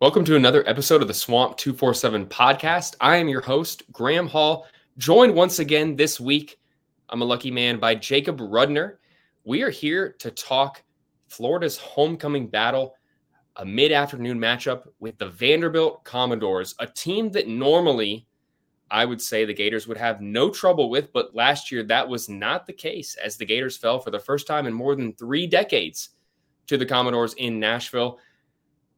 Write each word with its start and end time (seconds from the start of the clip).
Welcome 0.00 0.24
to 0.26 0.36
another 0.36 0.62
episode 0.68 1.02
of 1.02 1.08
the 1.08 1.14
Swamp 1.14 1.56
247 1.56 2.26
podcast. 2.26 2.94
I 3.00 3.16
am 3.16 3.28
your 3.28 3.40
host, 3.40 3.82
Graham 3.90 4.28
Hall, 4.28 4.64
joined 4.96 5.34
once 5.34 5.58
again 5.58 5.96
this 5.96 6.20
week. 6.20 6.60
I'm 7.08 7.20
a 7.20 7.24
lucky 7.24 7.50
man 7.50 7.80
by 7.80 7.96
Jacob 7.96 8.38
Rudner. 8.38 8.98
We 9.42 9.64
are 9.64 9.70
here 9.70 10.14
to 10.20 10.30
talk 10.30 10.84
Florida's 11.26 11.78
homecoming 11.78 12.46
battle, 12.46 12.94
a 13.56 13.64
mid 13.64 13.90
afternoon 13.90 14.38
matchup 14.38 14.86
with 15.00 15.18
the 15.18 15.30
Vanderbilt 15.30 16.04
Commodores, 16.04 16.76
a 16.78 16.86
team 16.86 17.32
that 17.32 17.48
normally 17.48 18.24
I 18.92 19.04
would 19.04 19.20
say 19.20 19.44
the 19.44 19.52
Gators 19.52 19.88
would 19.88 19.98
have 19.98 20.20
no 20.20 20.48
trouble 20.48 20.90
with, 20.90 21.12
but 21.12 21.34
last 21.34 21.72
year 21.72 21.82
that 21.82 22.08
was 22.08 22.28
not 22.28 22.66
the 22.66 22.72
case 22.72 23.16
as 23.16 23.36
the 23.36 23.46
Gators 23.46 23.76
fell 23.76 23.98
for 23.98 24.12
the 24.12 24.20
first 24.20 24.46
time 24.46 24.68
in 24.68 24.72
more 24.72 24.94
than 24.94 25.12
three 25.14 25.48
decades 25.48 26.10
to 26.68 26.76
the 26.76 26.86
Commodores 26.86 27.34
in 27.34 27.58
Nashville. 27.58 28.20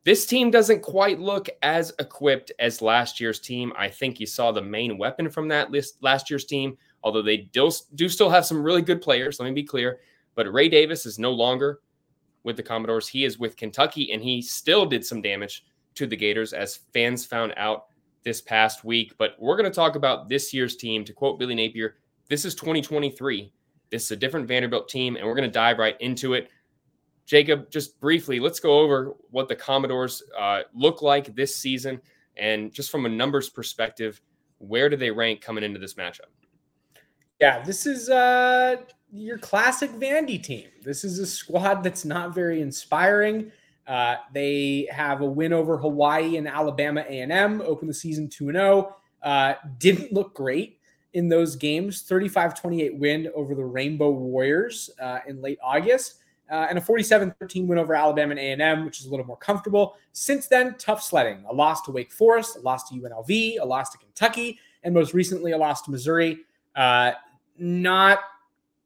This 0.03 0.25
team 0.25 0.51
doesn't 0.51 0.81
quite 0.81 1.20
look 1.20 1.51
as 1.62 1.93
equipped 1.98 2.53
as 2.59 2.81
last 2.81 3.20
year's 3.20 3.39
team. 3.39 3.73
I 3.77 3.89
think 3.89 4.19
you 4.19 4.27
saw 4.27 4.51
the 4.51 4.62
main 4.62 4.97
weapon 4.97 5.29
from 5.29 5.47
that 5.48 5.70
list 5.70 6.03
last 6.03 6.31
year's 6.31 6.47
team, 6.47 6.79
although 7.03 7.20
they 7.20 7.37
do, 7.37 7.70
do 7.95 8.09
still 8.09 8.31
have 8.31 8.47
some 8.47 8.62
really 8.62 8.81
good 8.81 9.03
players. 9.03 9.39
Let 9.39 9.47
me 9.47 9.53
be 9.53 9.62
clear. 9.62 10.01
But 10.34 10.51
Ray 10.51 10.71
Davis 10.71 11.05
is 11.05 11.19
no 11.19 11.33
longer 11.33 11.81
with 12.45 12.56
the 12.56 12.62
Commodores. 12.62 13.09
He 13.09 13.25
is 13.25 13.39
with 13.39 13.59
Kentucky, 13.59 14.12
and 14.12 14.23
he 14.23 14.41
still 14.41 14.87
did 14.87 15.05
some 15.05 15.21
damage 15.21 15.67
to 15.97 16.06
the 16.06 16.17
Gators, 16.17 16.55
as 16.55 16.81
fans 16.95 17.27
found 17.27 17.53
out 17.59 17.87
this 18.23 18.41
past 18.41 18.84
week. 18.84 19.12
But 19.19 19.37
we're 19.39 19.56
going 19.56 19.71
to 19.71 19.75
talk 19.75 19.97
about 19.97 20.31
this 20.31 20.55
year's 20.55 20.77
team. 20.77 21.05
To 21.05 21.12
quote 21.12 21.38
Billy 21.38 21.55
Napier, 21.55 21.97
this 22.28 22.47
is 22.47 22.55
2023. 22.55 23.53
This 23.91 24.05
is 24.05 24.11
a 24.12 24.17
different 24.17 24.49
Vanderbilt 24.49 24.88
team, 24.88 25.17
and 25.17 25.27
we're 25.27 25.34
going 25.34 25.49
to 25.49 25.53
dive 25.53 25.78
right 25.78 26.00
into 26.00 26.32
it. 26.32 26.49
Jacob, 27.31 27.71
just 27.71 28.01
briefly, 28.01 28.41
let's 28.41 28.59
go 28.59 28.81
over 28.81 29.15
what 29.31 29.49
the 29.49 29.55
Commodores 29.55 30.21
uh, 30.37 30.63
look 30.75 31.01
like 31.01 31.33
this 31.37 31.55
season, 31.55 32.01
and 32.37 32.73
just 32.73 32.91
from 32.91 33.07
a 33.07 33.09
numbers 33.09 33.49
perspective, 33.49 34.21
where 34.59 34.89
do 34.89 34.97
they 34.97 35.13
rank 35.13 35.41
coming 35.41 35.63
into 35.63 35.79
this 35.79 35.95
matchup? 35.95 36.27
Yeah, 37.41 37.63
this 37.63 37.87
is 37.87 38.11
uh, 38.11 38.79
your 39.13 39.39
classic 39.39 39.93
Vandy 39.93 40.43
team. 40.43 40.71
This 40.83 41.05
is 41.05 41.21
a 41.21 41.27
squad 41.27 41.85
that's 41.85 42.05
not 42.05 42.35
very 42.35 42.63
inspiring. 42.63 43.53
Uh, 43.87 44.17
they 44.35 44.89
have 44.91 45.21
a 45.21 45.25
win 45.25 45.53
over 45.53 45.79
Hawaii 45.79 46.37
and 46.37 46.49
Alabama 46.49 47.05
A&M, 47.09 47.62
open 47.65 47.87
the 47.87 47.95
season 47.95 48.27
2-0. 48.27 48.93
Uh, 49.23 49.55
didn't 49.79 50.12
look 50.12 50.35
great 50.35 50.81
in 51.12 51.29
those 51.29 51.55
games. 51.55 52.03
35-28 52.09 52.99
win 52.99 53.31
over 53.37 53.55
the 53.55 53.65
Rainbow 53.65 54.11
Warriors 54.11 54.91
uh, 55.01 55.21
in 55.29 55.41
late 55.41 55.61
August 55.62 56.19
uh, 56.50 56.66
and 56.69 56.78
a 56.78 56.81
47-13 56.81 57.66
win 57.66 57.78
over 57.78 57.94
Alabama 57.94 58.34
and 58.34 58.61
A&M, 58.61 58.84
which 58.84 59.00
is 59.00 59.06
a 59.06 59.11
little 59.11 59.27
more 59.27 59.37
comfortable. 59.37 59.97
Since 60.12 60.49
then, 60.49 60.75
tough 60.78 61.03
sledding. 61.03 61.44
A 61.49 61.55
loss 61.55 61.83
to 61.83 61.93
Wake 61.93 62.12
Forest, 62.12 62.56
a 62.56 62.61
loss 62.61 62.88
to 62.88 62.94
UNLV, 62.97 63.61
a 63.61 63.65
loss 63.65 63.91
to 63.91 63.99
Kentucky, 63.99 64.59
and 64.83 64.93
most 64.93 65.15
recently 65.15 65.53
a 65.53 65.59
loss 65.59 65.83
to 65.83 65.91
Missouri. 65.91 66.41
Uh, 66.75 67.12
not 67.59 68.21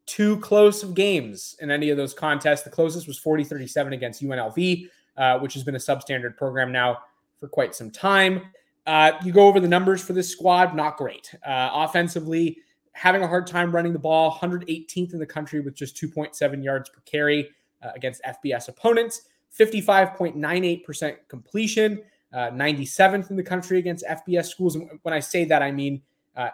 too 0.06 0.38
close 0.40 0.82
of 0.82 0.94
games 0.94 1.56
in 1.60 1.70
any 1.70 1.90
of 1.90 1.96
those 1.96 2.12
contests. 2.12 2.62
The 2.62 2.70
closest 2.70 3.06
was 3.06 3.18
40-37 3.18 3.94
against 3.94 4.22
UNLV, 4.22 4.88
uh, 5.16 5.38
which 5.38 5.54
has 5.54 5.62
been 5.62 5.76
a 5.76 5.78
substandard 5.78 6.36
program 6.36 6.70
now 6.70 6.98
for 7.40 7.48
quite 7.48 7.74
some 7.74 7.90
time. 7.90 8.42
Uh, 8.86 9.12
you 9.24 9.32
go 9.32 9.46
over 9.46 9.60
the 9.60 9.68
numbers 9.68 10.02
for 10.02 10.12
this 10.12 10.28
squad, 10.28 10.76
not 10.76 10.98
great. 10.98 11.34
Uh, 11.46 11.70
offensively, 11.72 12.58
having 12.94 13.22
a 13.22 13.28
hard 13.28 13.46
time 13.46 13.74
running 13.74 13.92
the 13.92 13.98
ball, 13.98 14.32
118th 14.32 15.12
in 15.12 15.18
the 15.18 15.26
country 15.26 15.60
with 15.60 15.74
just 15.74 15.96
2.7 15.96 16.64
yards 16.64 16.88
per 16.88 17.00
carry 17.04 17.50
uh, 17.82 17.90
against 17.94 18.22
FBS 18.22 18.68
opponents, 18.68 19.28
55.98% 19.58 21.16
completion, 21.28 22.02
uh, 22.32 22.50
97th 22.50 23.30
in 23.30 23.36
the 23.36 23.42
country 23.42 23.78
against 23.78 24.04
FBS 24.06 24.46
schools. 24.46 24.76
And 24.76 24.88
when 25.02 25.12
I 25.12 25.20
say 25.20 25.44
that, 25.44 25.62
I 25.62 25.70
mean 25.70 26.02
uh, 26.36 26.48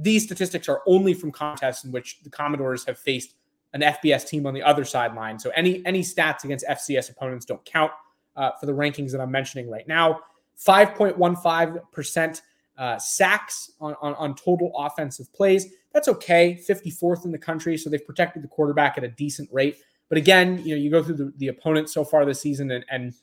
these 0.00 0.24
statistics 0.24 0.68
are 0.68 0.82
only 0.86 1.14
from 1.14 1.30
contests 1.30 1.84
in 1.84 1.92
which 1.92 2.20
the 2.22 2.30
Commodores 2.30 2.84
have 2.84 2.98
faced 2.98 3.34
an 3.74 3.80
FBS 3.80 4.26
team 4.26 4.46
on 4.46 4.54
the 4.54 4.62
other 4.62 4.84
sideline. 4.84 5.38
So 5.38 5.50
any 5.56 5.84
any 5.86 6.02
stats 6.02 6.44
against 6.44 6.66
FCS 6.68 7.10
opponents 7.10 7.46
don't 7.46 7.64
count 7.64 7.92
uh, 8.36 8.50
for 8.60 8.66
the 8.66 8.72
rankings 8.72 9.12
that 9.12 9.20
I'm 9.20 9.30
mentioning 9.30 9.70
right 9.70 9.88
now. 9.88 10.20
5.15% 10.66 12.42
uh, 12.76 12.98
sacks 12.98 13.72
on, 13.80 13.94
on, 14.02 14.14
on 14.14 14.34
total 14.34 14.72
offensive 14.76 15.32
plays. 15.32 15.66
That's 15.92 16.08
okay. 16.08 16.60
54th 16.68 17.24
in 17.24 17.32
the 17.32 17.38
country, 17.38 17.76
so 17.76 17.90
they've 17.90 18.04
protected 18.04 18.42
the 18.42 18.48
quarterback 18.48 18.96
at 18.98 19.04
a 19.04 19.08
decent 19.08 19.48
rate. 19.52 19.78
But 20.08 20.18
again, 20.18 20.62
you 20.64 20.74
know, 20.74 20.80
you 20.80 20.90
go 20.90 21.02
through 21.02 21.16
the, 21.16 21.32
the 21.38 21.48
opponents 21.48 21.92
so 21.92 22.04
far 22.04 22.24
this 22.24 22.40
season, 22.40 22.70
and, 22.70 22.84
and 22.90 23.14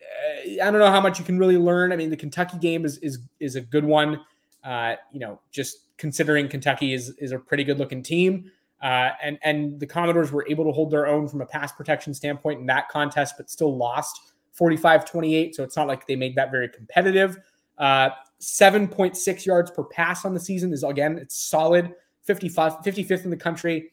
uh, 0.00 0.64
I 0.64 0.70
don't 0.70 0.78
know 0.78 0.90
how 0.90 1.00
much 1.00 1.18
you 1.18 1.24
can 1.24 1.38
really 1.38 1.58
learn. 1.58 1.92
I 1.92 1.96
mean, 1.96 2.10
the 2.10 2.16
Kentucky 2.16 2.58
game 2.58 2.84
is 2.84 2.98
is 2.98 3.18
is 3.40 3.56
a 3.56 3.60
good 3.60 3.84
one. 3.84 4.20
Uh, 4.64 4.96
you 5.12 5.20
know, 5.20 5.40
just 5.50 5.96
considering 5.98 6.48
Kentucky 6.48 6.94
is 6.94 7.10
is 7.18 7.32
a 7.32 7.38
pretty 7.38 7.64
good 7.64 7.78
looking 7.78 8.02
team, 8.02 8.50
uh, 8.82 9.10
and 9.22 9.38
and 9.42 9.78
the 9.78 9.86
Commodores 9.86 10.32
were 10.32 10.46
able 10.48 10.64
to 10.64 10.72
hold 10.72 10.90
their 10.90 11.06
own 11.06 11.28
from 11.28 11.40
a 11.42 11.46
pass 11.46 11.72
protection 11.72 12.14
standpoint 12.14 12.60
in 12.60 12.66
that 12.66 12.88
contest, 12.88 13.34
but 13.36 13.50
still 13.50 13.76
lost 13.76 14.32
45-28. 14.58 15.54
So 15.54 15.62
it's 15.62 15.76
not 15.76 15.86
like 15.86 16.06
they 16.06 16.16
made 16.16 16.34
that 16.36 16.50
very 16.50 16.68
competitive. 16.68 17.38
Uh, 17.76 18.10
7.6 18.40 19.46
yards 19.46 19.70
per 19.70 19.84
pass 19.84 20.24
on 20.24 20.34
the 20.34 20.40
season 20.40 20.72
is 20.72 20.82
again, 20.82 21.18
it's 21.18 21.36
solid. 21.36 21.94
55, 22.24 22.78
55th 22.84 23.24
in 23.24 23.30
the 23.30 23.36
country. 23.36 23.92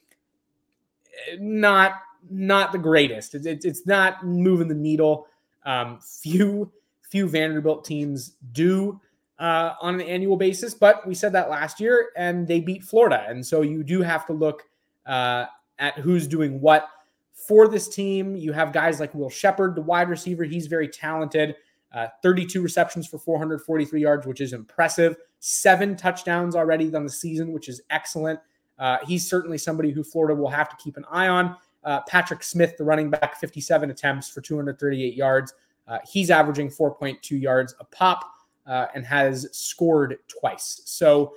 Not 1.40 1.94
not 2.30 2.72
the 2.72 2.78
greatest. 2.78 3.36
It's, 3.36 3.66
it's, 3.66 3.86
not 3.86 4.26
moving 4.26 4.70
the 4.70 4.74
needle. 4.74 5.28
Um, 5.66 6.00
few 6.00 6.72
few 7.02 7.28
Vanderbilt 7.28 7.86
teams 7.86 8.38
do 8.54 9.00
uh, 9.40 9.74
on 9.82 9.96
an 9.96 10.02
annual 10.02 10.38
basis, 10.38 10.74
but 10.74 11.06
we 11.06 11.14
said 11.14 11.34
that 11.34 11.50
last 11.50 11.80
year, 11.80 12.10
and 12.16 12.48
they 12.48 12.60
beat 12.60 12.84
Florida, 12.84 13.26
and 13.28 13.46
so 13.46 13.62
you 13.62 13.84
do 13.84 14.02
have 14.02 14.26
to 14.28 14.34
look 14.34 14.64
uh, 15.06 15.46
at 15.80 15.98
who's 16.00 16.28
doing 16.28 16.60
what 16.60 16.88
for 17.34 17.68
this 17.68 17.88
team. 17.88 18.36
You 18.36 18.54
have 18.54 18.72
guys 18.72 19.00
like 19.00 19.14
Will 19.14 19.30
Shepard, 19.30 19.76
the 19.76 19.82
wide 19.82 20.10
receiver. 20.10 20.44
He's 20.44 20.68
very 20.68 20.88
talented. 20.88 21.56
Uh, 21.94 22.08
32 22.24 22.62
receptions 22.62 23.08
for 23.08 23.20
443 23.20 24.02
yards, 24.02 24.26
which 24.26 24.42
is 24.42 24.54
impressive. 24.54 25.16
Seven 25.40 25.96
touchdowns 25.96 26.56
already 26.56 26.94
on 26.96 27.04
the 27.04 27.10
season, 27.10 27.52
which 27.52 27.70
is 27.70 27.82
excellent. 27.92 28.40
Uh, 28.80 28.98
he's 29.06 29.30
certainly 29.30 29.60
somebody 29.60 29.92
who 29.92 30.04
Florida 30.04 30.34
will 30.34 30.50
have 30.50 30.70
to 30.70 30.76
keep 30.78 30.98
an 30.98 31.06
eye 31.12 31.28
on. 31.28 31.56
Uh, 31.84 32.02
Patrick 32.08 32.44
Smith, 32.44 32.76
the 32.78 32.84
running 32.84 33.12
back, 33.12 33.40
57 33.40 33.92
attempts 33.92 34.28
for 34.28 34.42
238 34.42 35.14
yards. 35.14 35.54
Uh, 35.88 36.00
he's 36.10 36.32
averaging 36.32 36.70
4.2 36.70 37.40
yards 37.40 37.76
a 37.80 37.84
pop 37.84 38.26
uh, 38.66 38.88
and 38.96 39.06
has 39.06 39.48
scored 39.52 40.18
twice. 40.28 40.82
So 40.86 41.36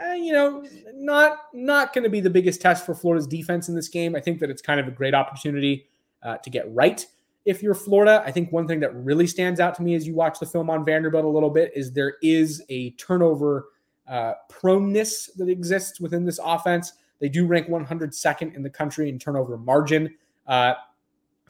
uh, 0.00 0.12
you 0.12 0.32
know, 0.32 0.64
not 0.94 1.38
not 1.52 1.92
going 1.92 2.04
to 2.04 2.08
be 2.08 2.20
the 2.20 2.30
biggest 2.30 2.62
test 2.62 2.86
for 2.86 2.94
Florida's 2.94 3.26
defense 3.26 3.68
in 3.68 3.74
this 3.74 3.88
game. 3.88 4.14
I 4.14 4.20
think 4.20 4.38
that 4.38 4.48
it's 4.48 4.62
kind 4.62 4.78
of 4.78 4.86
a 4.86 4.92
great 4.92 5.14
opportunity 5.14 5.88
to 6.22 6.50
get 6.50 6.72
right. 6.72 7.04
If 7.44 7.62
you're 7.62 7.74
Florida, 7.74 8.22
I 8.26 8.30
think 8.30 8.52
one 8.52 8.68
thing 8.68 8.80
that 8.80 8.94
really 8.94 9.26
stands 9.26 9.60
out 9.60 9.74
to 9.76 9.82
me 9.82 9.94
as 9.94 10.06
you 10.06 10.14
watch 10.14 10.38
the 10.38 10.46
film 10.46 10.68
on 10.68 10.84
Vanderbilt 10.84 11.24
a 11.24 11.28
little 11.28 11.50
bit 11.50 11.72
is 11.74 11.92
there 11.92 12.16
is 12.22 12.62
a 12.68 12.90
turnover 12.92 13.68
uh, 14.06 14.34
proneness 14.50 15.30
that 15.36 15.48
exists 15.48 16.00
within 16.00 16.24
this 16.24 16.38
offense. 16.42 16.92
They 17.18 17.28
do 17.28 17.46
rank 17.46 17.68
102nd 17.68 18.54
in 18.54 18.62
the 18.62 18.70
country 18.70 19.08
in 19.08 19.18
turnover 19.18 19.56
margin, 19.56 20.14
uh, 20.46 20.74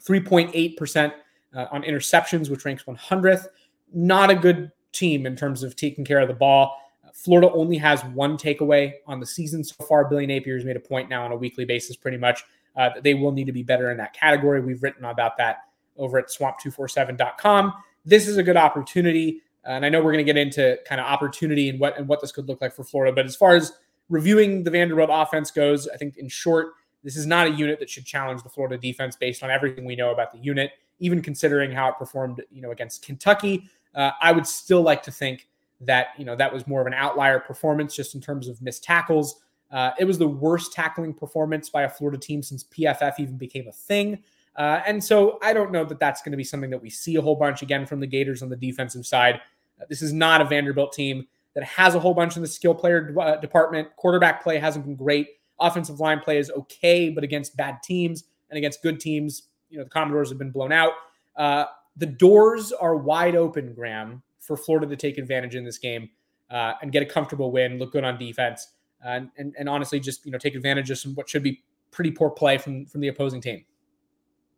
3.8% 0.01 1.13
uh, 1.53 1.65
on 1.71 1.83
interceptions, 1.83 2.49
which 2.49 2.65
ranks 2.65 2.83
100th. 2.83 3.47
Not 3.93 4.29
a 4.29 4.35
good 4.35 4.71
team 4.91 5.25
in 5.25 5.35
terms 5.35 5.63
of 5.63 5.75
taking 5.75 6.05
care 6.05 6.19
of 6.19 6.27
the 6.27 6.33
ball. 6.33 6.77
Florida 7.13 7.51
only 7.51 7.77
has 7.77 8.03
one 8.05 8.37
takeaway 8.37 8.93
on 9.05 9.19
the 9.19 9.25
season 9.25 9.63
so 9.63 9.75
far. 9.85 10.05
Billy 10.05 10.25
Napier 10.25 10.55
has 10.55 10.65
made 10.65 10.77
a 10.77 10.81
point 10.81 11.09
now 11.09 11.25
on 11.25 11.31
a 11.31 11.35
weekly 11.35 11.65
basis, 11.65 11.95
pretty 11.95 12.17
much, 12.17 12.43
uh, 12.77 12.89
that 12.93 13.03
they 13.03 13.13
will 13.13 13.31
need 13.31 13.45
to 13.45 13.51
be 13.51 13.63
better 13.63 13.91
in 13.91 13.97
that 13.97 14.13
category. 14.13 14.61
We've 14.61 14.81
written 14.81 15.03
about 15.03 15.37
that 15.37 15.57
over 16.01 16.17
at 16.17 16.27
swamp247.com. 16.27 17.73
This 18.03 18.27
is 18.27 18.37
a 18.37 18.43
good 18.43 18.57
opportunity. 18.57 19.41
And 19.63 19.85
I 19.85 19.89
know 19.89 19.99
we're 19.99 20.11
going 20.11 20.25
to 20.25 20.33
get 20.33 20.37
into 20.37 20.77
kind 20.85 20.99
of 20.99 21.07
opportunity 21.07 21.69
and 21.69 21.79
what 21.79 21.97
and 21.97 22.07
what 22.07 22.19
this 22.19 22.31
could 22.31 22.47
look 22.47 22.61
like 22.61 22.73
for 22.73 22.83
Florida. 22.83 23.15
But 23.15 23.25
as 23.25 23.35
far 23.35 23.55
as 23.55 23.71
reviewing 24.09 24.63
the 24.63 24.71
Vanderbilt 24.71 25.09
offense 25.11 25.51
goes, 25.51 25.87
I 25.87 25.97
think 25.97 26.17
in 26.17 26.27
short, 26.27 26.73
this 27.03 27.15
is 27.15 27.25
not 27.25 27.47
a 27.47 27.51
unit 27.51 27.79
that 27.79 27.89
should 27.89 28.05
challenge 28.05 28.43
the 28.43 28.49
Florida 28.49 28.77
defense 28.77 29.15
based 29.15 29.43
on 29.43 29.51
everything 29.51 29.85
we 29.85 29.95
know 29.95 30.11
about 30.11 30.31
the 30.31 30.39
unit, 30.39 30.71
even 30.99 31.21
considering 31.21 31.71
how 31.71 31.89
it 31.89 31.97
performed, 31.97 32.43
you 32.51 32.61
know, 32.61 32.71
against 32.71 33.05
Kentucky. 33.05 33.69
Uh, 33.93 34.11
I 34.21 34.31
would 34.31 34.47
still 34.47 34.81
like 34.81 35.03
to 35.03 35.11
think 35.11 35.47
that 35.81 36.07
you 36.17 36.25
know 36.25 36.35
that 36.35 36.53
was 36.53 36.67
more 36.67 36.81
of 36.81 36.87
an 36.87 36.93
outlier 36.93 37.39
performance 37.39 37.95
just 37.95 38.15
in 38.15 38.21
terms 38.21 38.47
of 38.47 38.61
missed 38.61 38.83
tackles. 38.83 39.41
Uh, 39.71 39.91
it 39.99 40.05
was 40.05 40.17
the 40.17 40.27
worst 40.27 40.73
tackling 40.73 41.13
performance 41.13 41.69
by 41.69 41.83
a 41.83 41.89
Florida 41.89 42.17
team 42.17 42.43
since 42.43 42.63
PFF 42.65 43.19
even 43.19 43.37
became 43.37 43.67
a 43.67 43.71
thing. 43.71 44.21
Uh, 44.55 44.81
and 44.85 45.03
so 45.03 45.39
I 45.41 45.53
don't 45.53 45.71
know 45.71 45.85
that 45.85 45.99
that's 45.99 46.21
going 46.21 46.31
to 46.31 46.37
be 46.37 46.43
something 46.43 46.69
that 46.71 46.81
we 46.81 46.89
see 46.89 47.15
a 47.15 47.21
whole 47.21 47.35
bunch 47.35 47.61
again 47.61 47.85
from 47.85 47.99
the 47.99 48.07
Gators 48.07 48.41
on 48.41 48.49
the 48.49 48.55
defensive 48.55 49.05
side. 49.05 49.35
Uh, 49.79 49.85
this 49.89 50.01
is 50.01 50.11
not 50.11 50.41
a 50.41 50.45
Vanderbilt 50.45 50.93
team 50.93 51.25
that 51.53 51.63
has 51.63 51.95
a 51.95 51.99
whole 51.99 52.13
bunch 52.13 52.35
in 52.35 52.41
the 52.41 52.47
skill 52.47 52.75
player 52.75 53.13
uh, 53.19 53.37
department. 53.37 53.87
Quarterback 53.95 54.43
play 54.43 54.57
hasn't 54.57 54.85
been 54.85 54.95
great. 54.95 55.27
Offensive 55.59 55.99
line 55.99 56.19
play 56.19 56.37
is 56.37 56.51
okay, 56.51 57.09
but 57.09 57.23
against 57.23 57.55
bad 57.55 57.81
teams 57.83 58.25
and 58.49 58.57
against 58.57 58.81
good 58.81 58.99
teams, 58.99 59.43
you 59.69 59.77
know, 59.77 59.83
the 59.83 59.89
Commodores 59.89 60.29
have 60.29 60.37
been 60.37 60.51
blown 60.51 60.71
out. 60.71 60.93
Uh, 61.35 61.65
the 61.97 62.05
doors 62.05 62.71
are 62.71 62.95
wide 62.95 63.35
open, 63.35 63.73
Graham, 63.73 64.21
for 64.39 64.57
Florida 64.57 64.87
to 64.87 64.95
take 64.95 65.17
advantage 65.17 65.55
in 65.55 65.63
this 65.63 65.77
game 65.77 66.09
and 66.49 66.91
get 66.91 67.01
a 67.01 67.05
comfortable 67.05 67.51
win, 67.51 67.79
look 67.79 67.93
good 67.93 68.03
on 68.03 68.17
defense, 68.17 68.73
and, 69.05 69.29
and, 69.37 69.55
and 69.57 69.69
honestly 69.69 69.99
just 69.99 70.25
you 70.25 70.31
know 70.31 70.37
take 70.37 70.55
advantage 70.55 70.89
of 70.91 70.97
some 70.97 71.15
what 71.15 71.29
should 71.29 71.43
be 71.43 71.63
pretty 71.91 72.11
poor 72.11 72.29
play 72.29 72.57
from 72.57 72.85
from 72.85 73.01
the 73.01 73.07
opposing 73.07 73.41
team. 73.41 73.63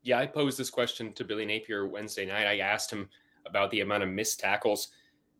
Yeah, 0.04 0.20
I 0.20 0.26
posed 0.26 0.60
this 0.60 0.70
question 0.70 1.14
to 1.14 1.24
Billy 1.24 1.46
Napier 1.46 1.88
Wednesday 1.88 2.26
night. 2.26 2.46
I 2.46 2.60
asked 2.60 2.92
him 2.92 3.10
about 3.46 3.72
the 3.72 3.80
amount 3.80 4.04
of 4.04 4.10
missed 4.10 4.40
tackles 4.40 4.90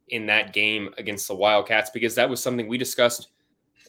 in 0.10 0.26
that 0.28 0.54
game 0.54 0.90
against 0.98 1.28
the 1.28 1.36
Wildcats 1.36 1.90
because 1.90 2.16
that 2.16 2.30
was 2.30 2.42
something 2.42 2.68
we 2.68 2.78
discussed 2.78 3.30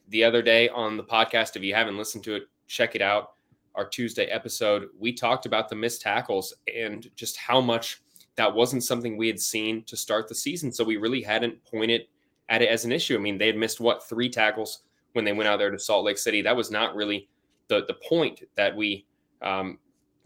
the 0.09 0.25
other 0.25 0.43
day 0.43 0.69
on 0.71 0.97
the 0.97 1.05
podcast. 1.05 1.55
If 1.55 1.63
you 1.63 1.75
haven't 1.75 1.97
listened 1.97 2.25
to 2.25 2.35
it, 2.35 2.45
check 2.67 2.97
it 2.97 3.03
out. 3.03 3.35
Our 3.77 3.89
Tuesday 3.89 4.27
episode, 4.27 4.89
we 4.99 5.13
talked 5.13 5.47
about 5.47 5.69
the 5.69 5.77
missed 5.77 6.03
tackles 6.03 6.53
and 6.73 7.09
just 7.17 7.37
how 7.37 7.61
much 7.61 8.03
that 8.37 8.53
wasn't 8.53 8.83
something 8.83 9.17
we 9.17 9.29
had 9.29 9.41
seen 9.41 9.85
to 9.85 9.97
start 9.97 10.29
the 10.29 10.35
season. 10.35 10.73
So 10.73 10.85
we 10.85 10.97
really 10.97 11.23
hadn't 11.23 11.65
pointed 11.65 12.03
at 12.49 12.63
it 12.63 12.69
as 12.69 12.85
an 12.85 12.93
issue. 12.93 13.17
I 13.17 13.21
mean, 13.21 13.39
they 13.39 13.47
had 13.47 13.57
missed 13.57 13.81
what 13.81 14.09
three 14.09 14.29
tackles 14.29 14.81
when 15.13 15.25
they 15.25 15.33
went 15.33 15.49
out 15.49 15.59
there 15.59 15.71
to 15.71 15.79
Salt 15.79 16.05
Lake 16.05 16.19
City. 16.19 16.43
That 16.43 16.57
was 16.57 16.71
not 16.71 16.97
really 16.97 17.29
the 17.69 17.85
the 17.87 17.95
point 17.95 18.43
that 18.57 18.75
we 18.77 19.07
um, 19.43 19.79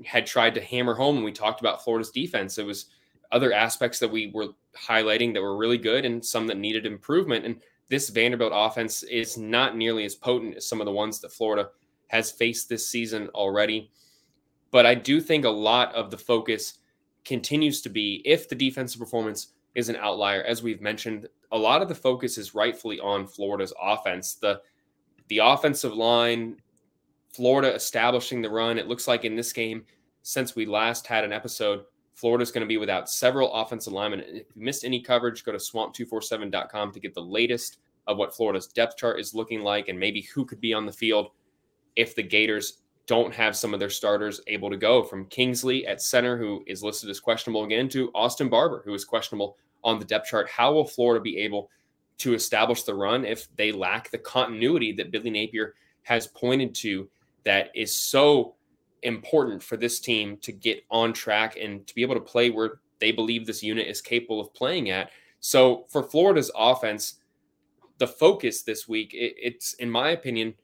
had 0.05 0.27
tried 0.27 0.55
to 0.55 0.61
hammer 0.61 0.95
home 0.95 1.17
when 1.17 1.25
we 1.25 1.33
talked 1.33 1.61
about 1.61 1.83
Florida's 1.83 2.11
defense. 2.11 2.59
It 2.59 2.67
was 2.67 2.87
other 3.33 3.53
aspects 3.53 3.99
that 3.99 4.11
we 4.11 4.31
were 4.33 4.49
highlighting 4.77 5.35
that 5.35 5.43
were 5.43 5.57
really 5.57 5.79
good 5.79 6.05
and 6.05 6.25
some 6.25 6.47
that 6.47 6.57
needed 6.57 6.87
improvement. 6.87 7.45
And 7.45 7.61
this 7.89 8.09
Vanderbilt 8.09 8.53
offense 8.55 9.03
is 9.03 9.37
not 9.37 9.77
nearly 9.77 10.05
as 10.05 10.15
potent 10.15 10.57
as 10.57 10.67
some 10.67 10.81
of 10.81 10.85
the 10.87 10.93
ones 10.93 11.21
that 11.21 11.33
Florida 11.33 11.71
has 12.09 12.31
faced 12.31 12.69
this 12.69 12.87
season 12.87 13.29
already. 13.35 13.91
But 14.71 14.87
I 14.87 14.95
do 14.95 15.21
think 15.21 15.45
a 15.45 15.51
lot 15.51 15.95
of 15.95 16.11
the 16.11 16.19
focus 16.19 16.79
continues 17.25 17.83
to 17.83 17.89
be 17.89 18.23
if 18.25 18.49
the 18.49 18.55
defensive 18.55 19.01
performance 19.01 19.49
is 19.75 19.89
an 19.89 19.97
outlier, 19.97 20.43
as 20.43 20.63
we've 20.63 20.81
mentioned, 20.81 21.29
a 21.53 21.59
lot 21.59 21.83
of 21.83 21.89
the 21.89 21.95
focus 21.95 22.39
is 22.39 22.55
rightfully 22.55 23.01
on 23.01 23.27
Florida's 23.27 23.73
offense. 23.81 24.35
The 24.35 24.61
the 25.29 25.39
offensive 25.39 25.93
line, 25.93 26.57
Florida 27.31 27.75
establishing 27.75 28.43
the 28.43 28.51
run. 28.51 28.79
It 28.79 28.89
looks 28.89 29.09
like 29.09 29.25
in 29.25 29.37
this 29.37 29.53
game, 29.53 29.85
since 30.23 30.57
we 30.57 30.67
last 30.67 31.07
had 31.07 31.25
an 31.25 31.33
episode, 31.33 31.85
Florida's 32.15 32.51
going 32.51 32.63
to 32.63 32.69
be 32.69 32.79
without 32.79 33.09
several 33.09 33.53
offensive 33.53 33.93
linemen. 33.93 34.21
If 34.21 34.47
you 34.55 34.63
missed 34.63 34.85
any 34.85 35.01
coverage, 35.01 35.45
go 35.45 35.53
to 35.53 35.59
swamp247.com 35.59 36.93
to 36.93 37.01
get 37.01 37.15
the 37.15 37.21
latest 37.21 37.79
of 38.09 38.17
what 38.17 38.35
Florida's 38.35 38.67
depth 38.67 38.97
chart 38.97 39.21
is 39.21 39.35
looking 39.35 39.61
like 39.61 39.89
and 39.89 39.99
maybe 39.99 40.23
who 40.23 40.45
could 40.45 40.61
be 40.61 40.75
on 40.75 40.87
the 40.87 40.93
field 40.93 41.31
if 41.95 42.15
the 42.15 42.23
Gators 42.23 42.79
don't 43.07 43.33
have 43.33 43.57
some 43.57 43.73
of 43.73 43.81
their 43.81 43.89
starters 43.89 44.41
able 44.49 44.69
to 44.69 44.77
go 44.77 45.03
from 45.03 45.27
Kingsley 45.27 45.87
at 45.87 46.03
center, 46.03 46.37
who 46.37 46.63
is 46.67 46.83
listed 46.83 47.09
as 47.09 47.21
questionable 47.21 47.65
again, 47.65 47.89
to 47.89 48.11
Austin 48.15 48.49
Barber, 48.49 48.83
who 48.85 48.95
is 48.95 49.05
questionable 49.05 49.57
on 49.85 49.99
the 49.99 50.05
depth 50.05 50.29
chart. 50.29 50.49
How 50.49 50.73
will 50.73 50.85
Florida 50.85 51.23
be 51.23 51.39
able 51.39 51.71
to 52.19 52.35
establish 52.35 52.83
the 52.83 52.95
run 52.95 53.25
if 53.25 53.49
they 53.57 53.73
lack 53.73 54.11
the 54.11 54.19
continuity 54.19 54.93
that 54.93 55.11
Billy 55.11 55.31
Napier 55.31 55.75
has 56.03 56.27
pointed 56.27 56.75
to 56.77 57.09
that 57.49 57.71
is 57.75 57.97
so 57.97 58.55
important 59.03 59.63
for 59.63 59.79
this 59.79 60.01
team 60.01 60.37
to 60.43 60.53
get 60.53 60.85
on 60.91 61.15
track 61.15 61.57
and 61.61 61.87
to 61.87 61.95
be 61.95 62.03
able 62.03 62.15
to 62.15 62.21
play 62.21 62.51
where 62.51 62.81
they 63.01 63.11
believe 63.11 63.47
this 63.47 63.63
unit 63.63 63.87
is 63.87 64.03
capable 64.03 64.39
of 64.39 64.53
playing 64.53 64.91
at? 64.91 65.11
So 65.41 65.87
for 65.89 66.03
Florida's 66.03 66.51
offense, 66.55 67.15
the 67.97 68.07
focus 68.07 68.63
this 68.63 68.87
week, 68.87 69.15
it, 69.15 69.35
it's, 69.41 69.73
in 69.75 69.91
my 69.91 70.11
opinion, 70.11 70.55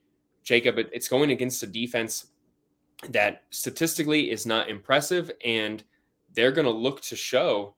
Jacob, 0.43 0.79
it, 0.79 0.91
it's 0.93 1.09
going 1.09 1.31
against 1.31 1.63
a 1.63 1.67
defense 1.67 2.27
that 3.09 3.45
statistically 3.51 4.31
is 4.31 4.45
not 4.45 4.69
impressive, 4.69 5.31
and 5.43 5.83
they're 6.35 6.53
going 6.53 6.67
to 6.67 6.71
look 6.71 7.01
to 7.03 7.17
show 7.17 7.75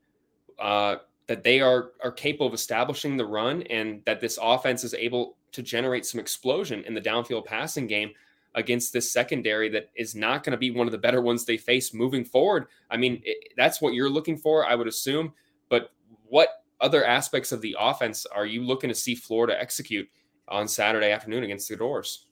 uh, 0.59 0.97
that 1.29 1.45
they 1.45 1.61
are 1.61 1.93
are 2.03 2.13
capable 2.13 2.47
of 2.47 2.55
establishing 2.55 3.17
the 3.17 3.25
run, 3.25 3.63
and 3.63 4.03
that 4.05 4.21
this 4.21 4.39
offense 4.43 4.85
is 4.85 4.95
able 4.95 5.37
to 5.53 5.63
generate 5.63 6.05
some 6.05 6.21
explosion 6.21 6.83
in 6.85 6.95
the 6.95 7.01
downfield 7.01 7.45
passing 7.45 7.87
game 7.87 8.11
against 8.57 8.93
this 8.93 9.13
secondary 9.13 9.69
that 9.69 9.91
is 9.95 10.15
not 10.15 10.43
going 10.43 10.53
to 10.53 10.57
be 10.57 10.71
one 10.71 10.89
of 10.89 10.93
the 10.93 10.99
better 10.99 11.21
ones 11.21 11.45
they 11.45 11.59
face 11.59 11.95
moving 11.95 12.25
forward. 12.25 12.67
I 12.91 12.97
mean, 12.97 13.23
it, 13.25 13.53
that's 13.57 13.81
what 13.81 13.95
you're 13.95 14.11
looking 14.11 14.37
for, 14.37 14.67
I 14.67 14.75
would 14.75 14.89
assume. 14.89 15.33
But 15.69 15.91
what 16.25 16.49
other 16.81 17.05
aspects 17.05 17.53
of 17.53 17.61
the 17.61 17.77
offense 17.79 18.27
are 18.27 18.47
you 18.47 18.63
looking 18.63 18.89
to 18.89 18.95
see 18.95 19.15
Florida 19.15 19.61
execute 19.61 20.09
on 20.49 20.67
Saturday 20.67 21.11
afternoon 21.11 21.45
against 21.45 21.69
the 21.69 21.77
Doors? 21.77 22.27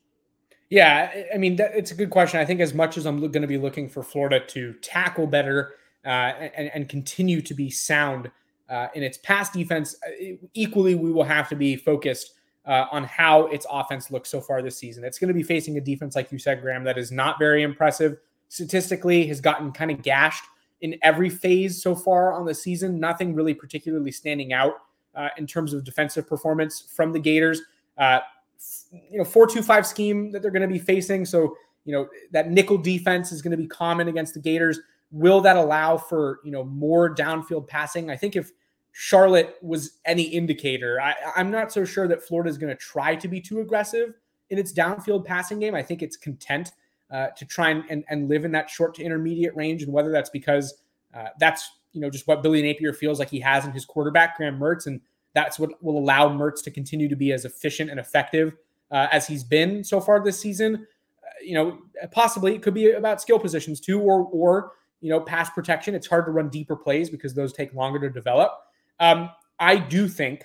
Yeah, 0.71 1.13
I 1.33 1.37
mean, 1.37 1.57
that, 1.57 1.73
it's 1.75 1.91
a 1.91 1.95
good 1.95 2.11
question. 2.11 2.41
I 2.41 2.45
think 2.45 2.61
as 2.61 2.73
much 2.73 2.97
as 2.97 3.07
I'm 3.07 3.21
going 3.21 3.43
to 3.43 3.47
be 3.47 3.59
looking 3.59 3.89
for 3.89 4.03
Florida 4.03 4.41
to 4.47 4.73
tackle 4.75 5.27
better 5.27 5.75
uh, 6.05 6.09
and, 6.09 6.71
and 6.75 6.89
continue 6.89 7.43
to 7.43 7.55
be 7.55 7.71
sound 7.71 8.31
uh, 8.71 8.89
in 8.95 9.03
its 9.03 9.19
pass 9.19 9.51
defense, 9.51 9.95
uh, 10.07 10.37
equally, 10.55 10.95
we 10.95 11.13
will 11.13 11.25
have 11.25 11.51
to 11.51 11.57
be 11.57 11.77
focused 11.77 12.33
uh, 12.67 12.87
on 12.91 13.05
how 13.05 13.47
its 13.47 13.67
offense 13.71 14.11
looks 14.11 14.31
so 14.31 14.41
far 14.41 14.63
this 14.63 14.77
season. 14.77 15.05
It's 15.05 15.19
going 15.19 15.29
to 15.29 15.35
be 15.35 15.43
facing 15.43 15.77
a 15.77 15.81
defense, 15.81 16.17
like 16.17 16.33
you 16.33 16.39
said, 16.39 16.63
Graham, 16.63 16.85
that 16.85 16.99
is 16.99 17.13
not 17.13 17.39
very 17.39 17.63
impressive 17.63 18.17
statistically, 18.49 19.27
has 19.27 19.41
gotten 19.41 19.73
kind 19.73 19.91
of 19.91 20.03
gashed 20.03 20.45
in 20.81 20.97
every 21.03 21.31
phase 21.31 21.83
so 21.83 21.95
far 21.95 22.33
on 22.33 22.45
the 22.47 22.55
season. 22.55 22.99
Nothing 23.01 23.35
really 23.35 23.55
particularly 23.55 24.13
standing 24.13 24.53
out 24.53 24.75
uh, 25.15 25.29
in 25.39 25.47
terms 25.47 25.73
of 25.73 25.85
defensive 25.85 26.27
performance 26.27 26.81
from 26.81 27.13
the 27.13 27.19
Gators. 27.19 27.63
Uh, 27.99 28.21
you 29.11 29.19
know, 29.19 29.25
four 29.25 29.47
two 29.47 29.63
five 29.63 29.87
scheme 29.87 30.31
that 30.33 30.41
they're 30.41 30.51
going 30.51 30.63
to 30.63 30.69
be 30.69 30.79
facing. 30.79 31.25
So, 31.25 31.57
you 31.85 31.93
know, 31.93 32.09
that 32.33 32.51
nickel 32.51 32.79
defense 32.79 33.31
is 33.31 33.43
going 33.43 33.51
to 33.51 33.57
be 33.57 33.67
common 33.67 34.09
against 34.09 34.35
the 34.35 34.41
Gators. 34.41 34.81
Will 35.11 35.41
that 35.43 35.57
allow 35.57 35.97
for, 35.97 36.41
you 36.45 36.51
know, 36.51 36.65
more 36.65 37.15
downfield 37.15 37.67
passing? 37.69 38.11
I 38.11 38.17
think 38.17 38.37
if 38.37 38.53
Charlotte 38.97 39.57
was 39.61 39.99
any 40.05 40.23
indicator, 40.23 41.01
I, 41.01 41.17
I'm 41.35 41.51
not 41.51 41.73
so 41.73 41.85
sure 41.85 42.07
that 42.07 42.23
Florida 42.23 42.49
is 42.49 42.57
going 42.57 42.71
to 42.71 42.81
try 42.81 43.17
to 43.17 43.27
be 43.27 43.41
too 43.41 43.59
aggressive 43.59 44.15
in 44.51 44.59
its 44.59 44.73
downfield 44.73 45.25
passing 45.25 45.59
game. 45.59 45.75
I 45.75 45.83
think 45.83 46.01
it's 46.01 46.17
content 46.17 46.71
uh, 47.11 47.29
to 47.37 47.45
try 47.45 47.71
and, 47.71 47.83
and, 47.91 48.05
and 48.09 48.29
live 48.29 48.45
in 48.45 48.53
that 48.53 48.71
short 48.71 48.95
to 48.95 49.03
intermediate 49.03 49.57
range. 49.57 49.83
And 49.83 49.93
whether 49.93 50.13
that's 50.13 50.31
because 50.31 50.75
uh, 51.13 51.31
that's, 51.41 51.69
you 51.93 52.01
know, 52.01 52.09
just 52.09 52.29
what 52.29 52.41
Billy 52.41 52.63
Napier 52.63 52.93
feels 52.93 53.19
like 53.19 53.29
he 53.29 53.41
has 53.41 53.65
in 53.65 53.73
his 53.73 53.85
quarterback, 53.85 54.37
Graham 54.37 54.61
Mertz, 54.61 54.87
and 54.87 55.01
that's 55.33 55.59
what 55.59 55.83
will 55.83 55.99
allow 55.99 56.29
Mertz 56.29 56.63
to 56.63 56.71
continue 56.71 57.09
to 57.09 57.17
be 57.17 57.33
as 57.33 57.45
efficient 57.45 57.91
and 57.91 57.99
effective 57.99 58.55
uh, 58.93 59.09
as 59.11 59.27
he's 59.27 59.43
been 59.43 59.83
so 59.83 60.01
far 60.01 60.23
this 60.23 60.39
season. 60.39 60.87
Uh, 61.21 61.27
you 61.43 61.55
know, 61.55 61.79
possibly 62.13 62.55
it 62.55 62.63
could 62.63 62.75
be 62.75 62.93
about 62.93 63.21
skill 63.21 63.41
positions 63.41 63.81
too, 63.81 64.01
or 64.01 64.29
or 64.31 64.73
you 65.01 65.11
know, 65.11 65.21
pass 65.21 65.51
protection. 65.51 65.97
It's 65.97 66.07
hard 66.07 66.27
to 66.27 66.31
run 66.31 66.49
deeper 66.49 66.77
plays 66.77 67.11
because 67.11 67.35
those 67.35 67.53
take 67.53 67.75
longer 67.75 67.99
to 67.99 68.09
develop. 68.09 68.53
Um, 69.01 69.31
I 69.59 69.77
do 69.77 70.09
think 70.09 70.45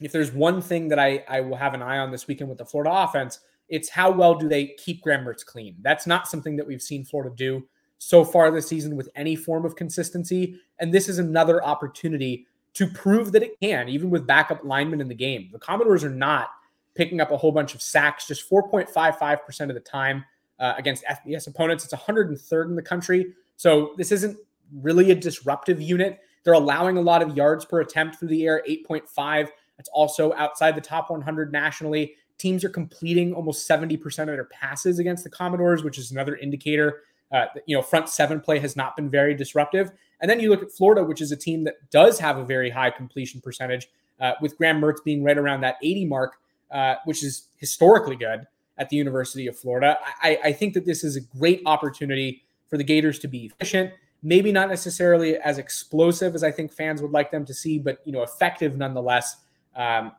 if 0.00 0.12
there's 0.12 0.32
one 0.32 0.60
thing 0.60 0.88
that 0.88 0.98
I, 0.98 1.24
I 1.28 1.40
will 1.40 1.56
have 1.56 1.74
an 1.74 1.82
eye 1.82 1.98
on 1.98 2.10
this 2.10 2.26
weekend 2.26 2.48
with 2.48 2.58
the 2.58 2.64
Florida 2.64 2.92
offense, 2.92 3.40
it's 3.68 3.88
how 3.88 4.10
well 4.10 4.34
do 4.34 4.48
they 4.48 4.68
keep 4.78 5.02
Graham 5.02 5.24
Mertz 5.24 5.44
clean. 5.44 5.76
That's 5.80 6.06
not 6.06 6.28
something 6.28 6.56
that 6.56 6.66
we've 6.66 6.82
seen 6.82 7.04
Florida 7.04 7.34
do 7.34 7.66
so 7.98 8.24
far 8.24 8.50
this 8.50 8.68
season 8.68 8.96
with 8.96 9.08
any 9.14 9.36
form 9.36 9.64
of 9.64 9.76
consistency. 9.76 10.60
And 10.78 10.92
this 10.92 11.08
is 11.08 11.18
another 11.18 11.64
opportunity 11.64 12.46
to 12.74 12.88
prove 12.88 13.32
that 13.32 13.42
it 13.42 13.58
can, 13.60 13.88
even 13.88 14.10
with 14.10 14.26
backup 14.26 14.64
linemen 14.64 15.00
in 15.00 15.08
the 15.08 15.14
game. 15.14 15.48
The 15.52 15.58
Commodores 15.58 16.04
are 16.04 16.10
not 16.10 16.48
picking 16.94 17.20
up 17.20 17.30
a 17.30 17.36
whole 17.36 17.52
bunch 17.52 17.74
of 17.74 17.80
sacks, 17.80 18.26
just 18.26 18.48
4.55% 18.50 19.68
of 19.68 19.74
the 19.74 19.80
time 19.80 20.24
uh, 20.58 20.74
against 20.76 21.04
FBS 21.04 21.46
opponents. 21.46 21.84
It's 21.84 21.94
103rd 21.94 22.66
in 22.66 22.76
the 22.76 22.82
country. 22.82 23.32
So 23.56 23.94
this 23.96 24.12
isn't 24.12 24.36
really 24.72 25.10
a 25.10 25.14
disruptive 25.14 25.80
unit. 25.80 26.20
They're 26.44 26.54
allowing 26.54 26.96
a 26.96 27.00
lot 27.00 27.22
of 27.22 27.36
yards 27.36 27.64
per 27.64 27.80
attempt 27.80 28.16
through 28.16 28.28
the 28.28 28.46
air, 28.46 28.62
8.5. 28.68 29.48
That's 29.76 29.88
also 29.92 30.32
outside 30.34 30.76
the 30.76 30.80
top 30.80 31.10
100 31.10 31.52
nationally. 31.52 32.14
Teams 32.38 32.64
are 32.64 32.68
completing 32.68 33.32
almost 33.32 33.68
70% 33.68 34.04
of 34.20 34.26
their 34.26 34.44
passes 34.44 34.98
against 34.98 35.24
the 35.24 35.30
Commodores, 35.30 35.82
which 35.82 35.98
is 35.98 36.10
another 36.10 36.36
indicator. 36.36 37.02
Uh, 37.32 37.46
you 37.66 37.74
know, 37.76 37.82
front 37.82 38.08
seven 38.08 38.40
play 38.40 38.58
has 38.58 38.76
not 38.76 38.94
been 38.96 39.10
very 39.10 39.34
disruptive. 39.34 39.90
And 40.20 40.30
then 40.30 40.38
you 40.38 40.50
look 40.50 40.62
at 40.62 40.70
Florida, 40.70 41.02
which 41.02 41.20
is 41.20 41.32
a 41.32 41.36
team 41.36 41.64
that 41.64 41.74
does 41.90 42.18
have 42.20 42.38
a 42.38 42.44
very 42.44 42.70
high 42.70 42.90
completion 42.90 43.40
percentage, 43.40 43.88
uh, 44.20 44.32
with 44.40 44.56
Graham 44.56 44.80
Mertz 44.80 45.02
being 45.04 45.24
right 45.24 45.36
around 45.36 45.62
that 45.62 45.76
80 45.82 46.06
mark, 46.06 46.36
uh, 46.70 46.96
which 47.04 47.22
is 47.22 47.48
historically 47.56 48.16
good 48.16 48.46
at 48.78 48.88
the 48.88 48.96
University 48.96 49.46
of 49.46 49.58
Florida. 49.58 49.98
I, 50.22 50.38
I 50.44 50.52
think 50.52 50.74
that 50.74 50.84
this 50.84 51.04
is 51.04 51.16
a 51.16 51.20
great 51.20 51.62
opportunity 51.66 52.44
for 52.68 52.76
the 52.76 52.84
Gators 52.84 53.18
to 53.20 53.28
be 53.28 53.46
efficient 53.46 53.92
maybe 54.24 54.50
not 54.50 54.70
necessarily 54.70 55.36
as 55.36 55.58
explosive 55.58 56.34
as 56.34 56.42
I 56.42 56.50
think 56.50 56.72
fans 56.72 57.02
would 57.02 57.12
like 57.12 57.30
them 57.30 57.44
to 57.44 57.54
see, 57.54 57.78
but 57.78 57.98
you 58.04 58.12
know, 58.12 58.22
effective 58.22 58.76
nonetheless. 58.76 59.36
Um, 59.76 60.12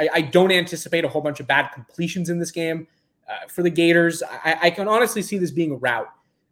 I, 0.00 0.08
I, 0.14 0.20
don't 0.22 0.52
anticipate 0.52 1.04
a 1.04 1.08
whole 1.08 1.20
bunch 1.20 1.40
of 1.40 1.48
bad 1.48 1.70
completions 1.72 2.30
in 2.30 2.38
this 2.38 2.52
game 2.52 2.86
uh, 3.28 3.48
for 3.48 3.62
the 3.62 3.70
Gators. 3.70 4.22
I, 4.22 4.58
I, 4.62 4.70
can 4.70 4.86
honestly 4.86 5.20
see 5.20 5.36
this 5.36 5.50
being 5.50 5.72
a 5.72 5.76
route 5.76 6.08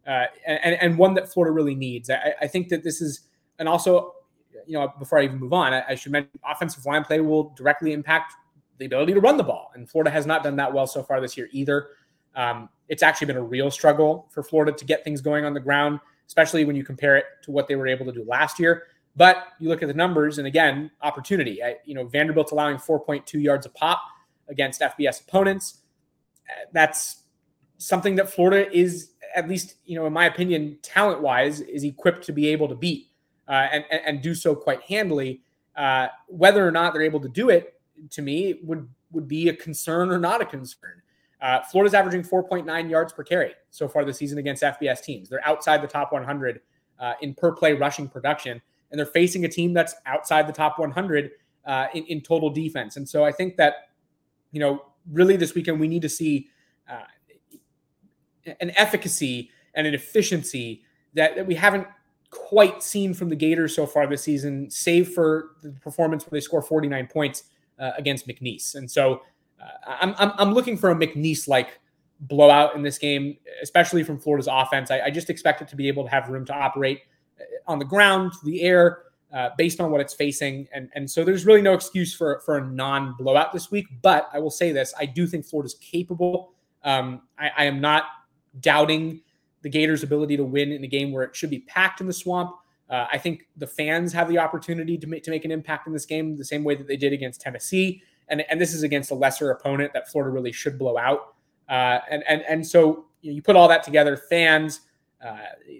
uh, 0.08 0.25
and, 0.44 0.75
and 0.75 0.99
one 0.99 1.14
that 1.14 1.32
Florida 1.32 1.52
really 1.52 1.76
needs. 1.76 2.11
I, 2.11 2.34
I, 2.40 2.46
think 2.49 2.68
that 2.70 2.82
this 2.82 3.00
is, 3.00 3.20
and 3.61 3.68
also, 3.68 4.14
you 4.66 4.76
know, 4.76 4.92
before 4.99 5.20
I 5.20 5.22
even 5.25 5.38
move 5.38 5.52
on, 5.52 5.72
I, 5.72 5.94
should 5.94 6.11
mention 6.11 6.30
offensive 6.44 6.84
line 6.84 7.04
play 7.04 7.20
will 7.20 7.54
directly 7.56 7.92
impact 7.92 8.34
the 8.78 8.87
ability 8.87 9.14
to 9.14 9.20
run 9.20 9.37
the 9.37 9.44
ball, 9.44 9.70
and 9.75 9.88
Florida 9.88 10.11
has 10.11 10.26
not 10.26 10.42
done 10.42 10.56
that 10.56 10.72
well 10.72 10.88
so 10.88 11.04
far 11.04 11.20
this 11.20 11.37
year 11.37 11.49
either. 11.52 11.90
Um, 12.34 12.68
it's 12.88 13.04
actually 13.04 13.28
been 13.28 13.37
a 13.37 13.42
real 13.42 13.70
struggle 13.70 14.26
for 14.30 14.42
Florida 14.42 14.72
to 14.72 14.84
get 14.84 15.04
things 15.04 15.20
going 15.20 15.44
on 15.44 15.54
the 15.54 15.61
ground 15.61 16.00
especially 16.32 16.64
when 16.64 16.74
you 16.74 16.82
compare 16.82 17.18
it 17.18 17.26
to 17.42 17.50
what 17.50 17.68
they 17.68 17.76
were 17.76 17.86
able 17.86 18.06
to 18.06 18.12
do 18.12 18.24
last 18.26 18.58
year. 18.58 18.84
But 19.16 19.48
you 19.60 19.68
look 19.68 19.82
at 19.82 19.88
the 19.88 19.94
numbers, 19.94 20.38
and 20.38 20.46
again, 20.46 20.90
opportunity. 21.02 21.62
I, 21.62 21.76
you 21.84 21.94
know, 21.94 22.06
Vanderbilt's 22.06 22.52
allowing 22.52 22.78
4.2 22.78 23.34
yards 23.34 23.66
a 23.66 23.68
pop 23.68 24.00
against 24.48 24.80
FBS 24.80 25.20
opponents. 25.20 25.82
That's 26.72 27.24
something 27.76 28.16
that 28.16 28.32
Florida 28.32 28.74
is, 28.74 29.10
at 29.36 29.46
least, 29.46 29.74
you 29.84 29.94
know, 29.94 30.06
in 30.06 30.14
my 30.14 30.24
opinion, 30.24 30.78
talent 30.80 31.20
wise, 31.20 31.60
is 31.60 31.84
equipped 31.84 32.24
to 32.24 32.32
be 32.32 32.48
able 32.48 32.66
to 32.66 32.74
beat 32.74 33.08
uh, 33.46 33.68
and, 33.70 33.84
and 33.90 34.22
do 34.22 34.34
so 34.34 34.54
quite 34.54 34.80
handily. 34.80 35.42
Uh, 35.76 36.06
whether 36.28 36.66
or 36.66 36.70
not 36.70 36.94
they're 36.94 37.02
able 37.02 37.20
to 37.20 37.28
do 37.28 37.50
it, 37.50 37.74
to 38.08 38.22
me, 38.22 38.58
would 38.62 38.88
would 39.10 39.28
be 39.28 39.50
a 39.50 39.54
concern 39.54 40.10
or 40.10 40.18
not 40.18 40.40
a 40.40 40.46
concern. 40.46 41.02
Uh, 41.42 41.61
Florida's 41.64 41.92
averaging 41.92 42.22
4.9 42.22 42.88
yards 42.88 43.12
per 43.12 43.25
carry 43.25 43.52
so 43.70 43.88
far 43.88 44.04
this 44.04 44.16
season 44.16 44.38
against 44.38 44.62
FBS 44.62 45.02
teams. 45.02 45.28
They're 45.28 45.46
outside 45.46 45.82
the 45.82 45.88
top 45.88 46.12
100 46.12 46.61
uh, 47.00 47.14
in 47.20 47.34
per 47.34 47.52
play 47.52 47.72
rushing 47.72 48.08
production, 48.08 48.62
and 48.90 48.99
they're 48.99 49.04
facing 49.04 49.44
a 49.44 49.49
team 49.49 49.72
that's 49.72 49.94
outside 50.06 50.46
the 50.46 50.52
top 50.52 50.78
100 50.78 51.32
uh, 51.66 51.87
in, 51.94 52.04
in, 52.04 52.20
total 52.20 52.49
defense. 52.49 52.96
And 52.96 53.08
so 53.08 53.25
I 53.25 53.32
think 53.32 53.56
that, 53.56 53.88
you 54.52 54.61
know, 54.61 54.84
really 55.11 55.37
this 55.37 55.54
weekend 55.54 55.80
we 55.80 55.88
need 55.88 56.02
to 56.02 56.08
see 56.08 56.49
uh, 56.88 57.02
an 58.61 58.70
efficacy 58.76 59.50
and 59.75 59.87
an 59.87 59.94
efficiency 59.94 60.82
that, 61.14 61.34
that 61.37 61.46
we 61.46 61.56
haven't 61.56 61.87
quite 62.30 62.82
seen 62.82 63.14
from 63.14 63.28
the 63.28 63.37
Gators 63.37 63.75
so 63.75 63.87
far 63.87 64.06
this 64.06 64.22
season, 64.22 64.70
save 64.70 65.08
for 65.11 65.50
the 65.62 65.70
performance 65.70 66.25
where 66.25 66.38
they 66.38 66.40
score 66.40 66.62
49 66.62 67.08
points 67.08 67.44
uh, 67.78 67.90
against 67.96 68.26
McNeese. 68.28 68.75
And 68.75 68.90
so 68.90 69.22
I'm, 69.87 70.14
I'm, 70.19 70.33
I'm 70.38 70.54
looking 70.54 70.76
for 70.76 70.90
a 70.90 70.95
McNeese 70.95 71.49
like 71.49 71.81
blowout 72.21 72.75
in 72.75 72.83
this 72.83 72.99
game, 72.99 73.37
especially 73.62 74.02
from 74.02 74.19
Florida's 74.19 74.49
offense. 74.50 74.90
I, 74.90 75.00
I, 75.00 75.11
just 75.11 75.28
expect 75.28 75.61
it 75.61 75.69
to 75.69 75.76
be 75.76 75.88
able 75.88 76.04
to 76.04 76.11
have 76.11 76.28
room 76.28 76.45
to 76.47 76.54
operate 76.54 77.00
uh, 77.40 77.45
on 77.66 77.78
the 77.81 77.85
ground, 77.85 78.33
the 78.45 78.62
air, 78.62 79.02
uh, 79.33 79.50
based 79.59 79.81
on 79.81 79.90
what 79.90 80.00
it's 80.00 80.14
facing. 80.14 80.69
And, 80.73 80.88
and 80.95 81.11
so 81.11 81.25
there's 81.25 81.47
really 81.47 81.62
no 81.62 81.73
excuse 81.73 82.14
for, 82.14 82.40
for 82.45 82.59
a 82.59 82.64
non 82.64 83.14
blowout 83.19 83.52
this 83.52 83.71
week. 83.71 83.87
But 84.02 84.28
I 84.33 84.38
will 84.38 84.50
say 84.50 84.73
this 84.73 84.95
I 84.99 85.07
do 85.07 85.26
think 85.26 85.45
Florida's 85.45 85.75
capable. 85.75 86.52
Um, 86.85 87.23
I, 87.38 87.50
I, 87.59 87.64
am 87.64 87.81
not 87.81 88.04
doubting 88.61 89.21
the 89.62 89.69
Gators' 89.69 90.02
ability 90.02 90.37
to 90.37 90.45
win 90.45 90.73
in 90.73 90.83
a 90.83 90.88
game 90.88 91.12
where 91.12 91.23
it 91.23 91.35
should 91.35 91.50
be 91.50 91.61
packed 91.61 92.00
in 92.00 92.09
the 92.09 92.12
swamp. 92.12 92.50
Uh, 92.90 93.07
I 93.11 93.19
think 93.19 93.47
the 93.57 93.66
fans 93.66 94.12
have 94.12 94.28
the 94.28 94.38
opportunity 94.38 94.99
to 94.99 95.07
make, 95.07 95.23
to 95.23 95.31
make 95.31 95.45
an 95.45 95.52
impact 95.52 95.87
in 95.87 95.92
this 95.92 96.04
game 96.04 96.37
the 96.37 96.45
same 96.45 96.64
way 96.64 96.75
that 96.75 96.88
they 96.88 96.97
did 96.97 97.12
against 97.12 97.40
Tennessee 97.40 98.02
and 98.28 98.44
and 98.50 98.60
this 98.60 98.74
is 98.74 98.82
against 98.82 99.10
a 99.10 99.14
lesser 99.14 99.50
opponent 99.50 99.92
that 99.92 100.10
Florida 100.10 100.32
really 100.32 100.52
should 100.52 100.78
blow 100.78 100.98
out. 100.98 101.34
Uh, 101.68 102.00
and 102.10 102.22
and 102.28 102.42
and 102.48 102.66
so 102.66 103.06
you 103.22 103.40
put 103.42 103.56
all 103.56 103.68
that 103.68 103.82
together, 103.82 104.16
fans, 104.16 104.80
uh, 105.24 105.36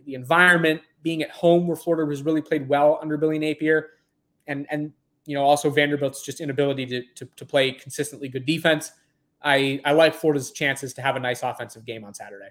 the 0.07 0.15
environment, 0.15 0.81
being 1.03 1.23
at 1.23 1.31
home 1.31 1.67
where 1.67 1.77
Florida 1.77 2.09
has 2.09 2.23
really 2.23 2.43
played 2.43 2.69
well 2.69 2.99
under 3.03 3.17
Billy 3.17 3.39
Napier, 3.39 3.91
and 4.47 4.67
and 4.71 4.93
you 5.27 5.35
know 5.35 5.43
also 5.43 5.71
Vanderbilt's 5.71 6.23
just 6.23 6.41
inability 6.41 6.87
to 6.87 7.03
to, 7.17 7.29
to 7.37 7.45
play 7.45 7.73
consistently 7.73 8.29
good 8.29 8.47
defense. 8.47 8.93
I 9.43 9.81
I 9.85 9.93
like 9.93 10.15
Florida's 10.15 10.53
chances 10.53 10.95
to 10.95 11.03
have 11.03 11.17
a 11.17 11.21
nice 11.21 11.43
offensive 11.43 11.85
game 11.85 12.05
on 12.05 12.15
Saturday. 12.15 12.51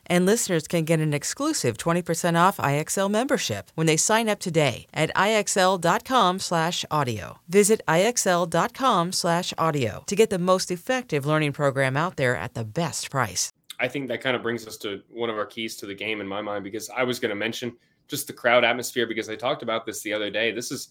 And 0.11 0.25
listeners 0.25 0.67
can 0.67 0.83
get 0.83 0.99
an 0.99 1.13
exclusive 1.13 1.77
20% 1.77 2.35
off 2.35 2.57
IXL 2.57 3.09
membership 3.09 3.71
when 3.75 3.87
they 3.87 3.95
sign 3.95 4.27
up 4.27 4.39
today 4.39 4.85
at 4.93 5.09
IXL.com 5.15 6.39
slash 6.39 6.83
audio. 6.91 7.39
Visit 7.47 7.79
IXL.com 7.87 9.13
slash 9.13 9.53
audio 9.57 10.03
to 10.07 10.15
get 10.17 10.29
the 10.29 10.37
most 10.37 10.69
effective 10.69 11.25
learning 11.25 11.53
program 11.53 11.95
out 11.95 12.17
there 12.17 12.35
at 12.35 12.55
the 12.55 12.65
best 12.65 13.09
price. 13.09 13.53
I 13.79 13.87
think 13.87 14.09
that 14.09 14.19
kind 14.19 14.35
of 14.35 14.43
brings 14.43 14.67
us 14.67 14.75
to 14.79 15.01
one 15.09 15.29
of 15.29 15.37
our 15.37 15.45
keys 15.45 15.77
to 15.77 15.85
the 15.85 15.95
game 15.95 16.19
in 16.19 16.27
my 16.27 16.41
mind 16.41 16.65
because 16.65 16.89
I 16.89 17.03
was 17.03 17.17
going 17.17 17.29
to 17.29 17.35
mention 17.35 17.71
just 18.09 18.27
the 18.27 18.33
crowd 18.33 18.65
atmosphere 18.65 19.07
because 19.07 19.29
I 19.29 19.37
talked 19.37 19.63
about 19.63 19.85
this 19.85 20.01
the 20.01 20.11
other 20.11 20.29
day. 20.29 20.51
This 20.51 20.73
is 20.73 20.89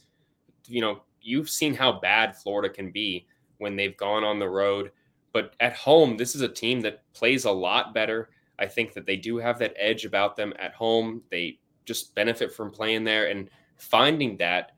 you 0.66 0.80
know, 0.80 1.02
you've 1.20 1.50
seen 1.50 1.74
how 1.74 2.00
bad 2.00 2.38
Florida 2.38 2.72
can 2.72 2.90
be 2.90 3.26
when 3.58 3.76
they've 3.76 3.98
gone 3.98 4.24
on 4.24 4.38
the 4.38 4.48
road 4.48 4.92
but 5.32 5.54
at 5.60 5.76
home, 5.76 6.16
this 6.16 6.34
is 6.34 6.40
a 6.40 6.48
team 6.48 6.80
that 6.82 7.02
plays 7.12 7.44
a 7.44 7.52
lot 7.52 7.94
better. 7.94 8.30
I 8.60 8.66
think 8.66 8.92
that 8.92 9.06
they 9.06 9.16
do 9.16 9.38
have 9.38 9.58
that 9.58 9.74
edge 9.76 10.04
about 10.04 10.36
them 10.36 10.52
at 10.58 10.74
home. 10.74 11.22
They 11.30 11.58
just 11.86 12.14
benefit 12.14 12.52
from 12.52 12.70
playing 12.70 13.04
there 13.04 13.28
and 13.28 13.50
finding 13.78 14.36
that, 14.36 14.72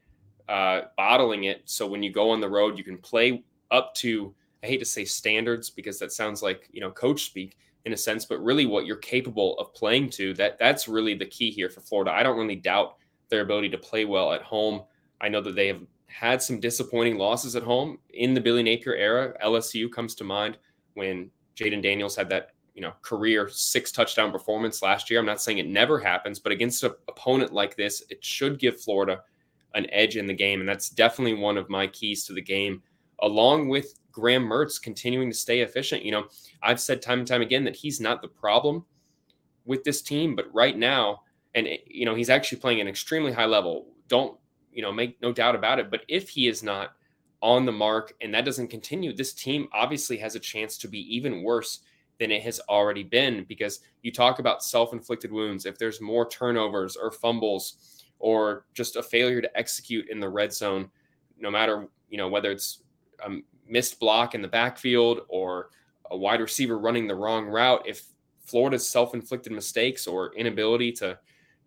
uh, 0.48 0.82
bottling 0.96 1.44
it. 1.44 1.62
So 1.64 1.86
when 1.86 2.02
you 2.02 2.12
go 2.12 2.30
on 2.30 2.40
the 2.40 2.48
road, 2.48 2.78
you 2.78 2.84
can 2.84 2.98
play 2.98 3.42
up 3.70 3.94
to, 3.96 4.34
I 4.62 4.68
hate 4.68 4.78
to 4.78 4.84
say 4.84 5.04
standards 5.04 5.68
because 5.68 5.98
that 5.98 6.12
sounds 6.12 6.42
like, 6.42 6.68
you 6.72 6.80
know, 6.80 6.90
coach 6.92 7.24
speak 7.24 7.56
in 7.84 7.92
a 7.92 7.96
sense, 7.96 8.24
but 8.24 8.42
really 8.42 8.66
what 8.66 8.86
you're 8.86 8.96
capable 8.96 9.58
of 9.58 9.74
playing 9.74 10.10
to, 10.10 10.32
that 10.34 10.58
that's 10.58 10.86
really 10.86 11.14
the 11.14 11.26
key 11.26 11.50
here 11.50 11.68
for 11.68 11.80
Florida. 11.80 12.12
I 12.12 12.22
don't 12.22 12.38
really 12.38 12.56
doubt 12.56 12.96
their 13.28 13.40
ability 13.40 13.70
to 13.70 13.78
play 13.78 14.04
well 14.04 14.32
at 14.32 14.42
home. 14.42 14.82
I 15.20 15.28
know 15.28 15.40
that 15.40 15.56
they 15.56 15.66
have 15.66 15.80
had 16.06 16.42
some 16.42 16.60
disappointing 16.60 17.18
losses 17.18 17.56
at 17.56 17.62
home 17.62 17.98
in 18.14 18.34
the 18.34 18.40
Billy 18.40 18.62
Napier 18.62 18.94
era. 18.94 19.34
LSU 19.44 19.90
comes 19.90 20.14
to 20.16 20.24
mind 20.24 20.58
when 20.94 21.30
Jayden 21.56 21.82
Daniels 21.82 22.14
had 22.14 22.28
that 22.28 22.51
you 22.74 22.80
know 22.82 22.92
career 23.02 23.48
six 23.48 23.92
touchdown 23.92 24.32
performance 24.32 24.82
last 24.82 25.10
year. 25.10 25.20
I'm 25.20 25.26
not 25.26 25.42
saying 25.42 25.58
it 25.58 25.66
never 25.66 25.98
happens, 25.98 26.38
but 26.38 26.52
against 26.52 26.82
an 26.84 26.92
opponent 27.08 27.52
like 27.52 27.76
this, 27.76 28.02
it 28.10 28.24
should 28.24 28.58
give 28.58 28.80
Florida 28.80 29.22
an 29.74 29.86
edge 29.90 30.16
in 30.16 30.26
the 30.26 30.34
game. 30.34 30.60
And 30.60 30.68
that's 30.68 30.90
definitely 30.90 31.34
one 31.34 31.56
of 31.56 31.70
my 31.70 31.86
keys 31.86 32.26
to 32.26 32.32
the 32.32 32.42
game, 32.42 32.82
along 33.20 33.68
with 33.68 33.94
Graham 34.12 34.44
Mertz 34.44 34.80
continuing 34.80 35.30
to 35.30 35.36
stay 35.36 35.60
efficient. 35.60 36.04
You 36.04 36.12
know, 36.12 36.24
I've 36.62 36.80
said 36.80 37.02
time 37.02 37.20
and 37.20 37.28
time 37.28 37.42
again 37.42 37.64
that 37.64 37.76
he's 37.76 38.00
not 38.00 38.22
the 38.22 38.28
problem 38.28 38.84
with 39.64 39.84
this 39.84 40.02
team, 40.02 40.36
but 40.36 40.52
right 40.52 40.76
now, 40.76 41.22
and 41.54 41.68
you 41.86 42.04
know, 42.04 42.14
he's 42.14 42.30
actually 42.30 42.58
playing 42.58 42.80
an 42.80 42.88
extremely 42.88 43.32
high 43.32 43.46
level. 43.46 43.86
Don't, 44.08 44.38
you 44.72 44.82
know, 44.82 44.92
make 44.92 45.20
no 45.22 45.32
doubt 45.32 45.54
about 45.54 45.78
it. 45.78 45.90
But 45.90 46.02
if 46.08 46.28
he 46.28 46.48
is 46.48 46.62
not 46.62 46.92
on 47.40 47.66
the 47.66 47.72
mark 47.72 48.14
and 48.20 48.32
that 48.34 48.44
doesn't 48.44 48.68
continue, 48.68 49.12
this 49.14 49.32
team 49.32 49.68
obviously 49.72 50.16
has 50.18 50.34
a 50.34 50.40
chance 50.40 50.78
to 50.78 50.88
be 50.88 51.00
even 51.14 51.42
worse 51.42 51.80
than 52.22 52.30
it 52.30 52.42
has 52.42 52.60
already 52.68 53.02
been 53.02 53.44
because 53.48 53.80
you 54.02 54.12
talk 54.12 54.38
about 54.38 54.62
self-inflicted 54.62 55.32
wounds. 55.32 55.66
If 55.66 55.76
there's 55.76 56.00
more 56.00 56.28
turnovers 56.28 56.96
or 56.96 57.10
fumbles 57.10 58.04
or 58.20 58.66
just 58.74 58.94
a 58.94 59.02
failure 59.02 59.42
to 59.42 59.58
execute 59.58 60.08
in 60.08 60.20
the 60.20 60.28
red 60.28 60.52
zone 60.52 60.88
no 61.40 61.50
matter 61.50 61.88
you 62.08 62.16
know 62.16 62.28
whether 62.28 62.52
it's 62.52 62.84
a 63.26 63.38
missed 63.66 63.98
block 63.98 64.36
in 64.36 64.40
the 64.40 64.46
backfield 64.46 65.22
or 65.28 65.70
a 66.12 66.16
wide 66.16 66.40
receiver 66.40 66.78
running 66.78 67.08
the 67.08 67.14
wrong 67.14 67.46
route 67.46 67.82
if 67.84 68.04
Florida's 68.44 68.88
self-inflicted 68.88 69.52
mistakes 69.52 70.06
or 70.06 70.32
inability 70.36 70.92
to 70.92 71.18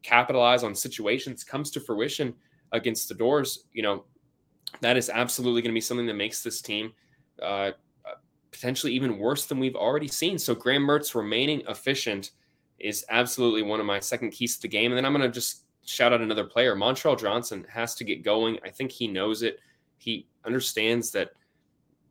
capitalize 0.03 0.63
on 0.63 0.73
situations 0.73 1.43
comes 1.43 1.69
to 1.69 1.81
fruition 1.81 2.33
against 2.71 3.09
the 3.09 3.15
doors 3.15 3.65
you 3.73 3.83
know 3.83 4.05
that 4.79 4.95
is 4.95 5.09
absolutely 5.09 5.61
going 5.61 5.71
to 5.71 5.75
be 5.77 5.81
something 5.81 6.05
that 6.05 6.13
makes 6.13 6.41
this 6.41 6.61
team 6.61 6.93
uh, 7.41 7.71
potentially 8.55 8.93
even 8.93 9.19
worse 9.19 9.45
than 9.45 9.59
we've 9.59 9.75
already 9.75 10.07
seen. 10.07 10.39
So 10.39 10.55
Graham 10.55 10.83
Mertz 10.83 11.13
remaining 11.13 11.61
efficient 11.67 12.31
is 12.79 13.05
absolutely 13.09 13.61
one 13.61 13.79
of 13.79 13.85
my 13.85 13.99
second 13.99 14.31
keys 14.31 14.55
to 14.55 14.63
the 14.63 14.67
game. 14.67 14.91
And 14.91 14.97
then 14.97 15.05
I'm 15.05 15.13
going 15.13 15.29
to 15.29 15.33
just 15.33 15.63
shout 15.85 16.13
out 16.13 16.21
another 16.21 16.45
player. 16.45 16.75
Montrell 16.75 17.19
Johnson 17.19 17.65
has 17.69 17.95
to 17.95 18.03
get 18.03 18.23
going. 18.23 18.57
I 18.63 18.69
think 18.69 18.91
he 18.91 19.07
knows 19.07 19.43
it. 19.43 19.59
He 19.97 20.27
understands 20.45 21.11
that 21.11 21.31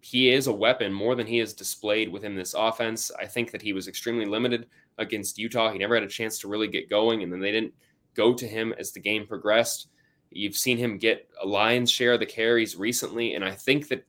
he 0.01 0.31
is 0.31 0.47
a 0.47 0.53
weapon 0.53 0.93
more 0.93 1.15
than 1.15 1.27
he 1.27 1.39
has 1.39 1.55
displayed 1.55 2.13
within 2.13 2.35
this 2.35 2.55
offense. 2.55 3.11
I 3.19 3.27
think 3.27 3.51
that 3.51 3.63
he 3.63 3.73
was 3.73 3.89
extremely 3.89 4.27
limited 4.27 4.67
against 4.99 5.39
Utah. 5.39 5.73
He 5.73 5.79
never 5.79 5.95
had 5.95 6.05
a 6.05 6.09
chance 6.09 6.39
to 6.41 6.49
really 6.49 6.69
get 6.69 6.91
going, 6.91 7.23
and 7.23 7.33
then 7.33 7.41
they 7.41 7.53
didn't 7.53 7.73
go 8.15 8.35
to 8.35 8.47
him 8.47 8.75
as 8.79 8.93
the 8.93 9.01
game 9.01 9.27
progressed. 9.27 9.89
You've 10.31 10.57
seen 10.57 10.77
him 10.77 10.99
get 10.99 11.29
a 11.43 11.47
lion's 11.47 11.91
share 11.91 12.13
of 12.13 12.21
the 12.21 12.27
carries 12.27 12.77
recently, 12.77 13.35
and 13.35 13.45
I 13.45 13.53
think 13.53 13.89
that 13.89 14.07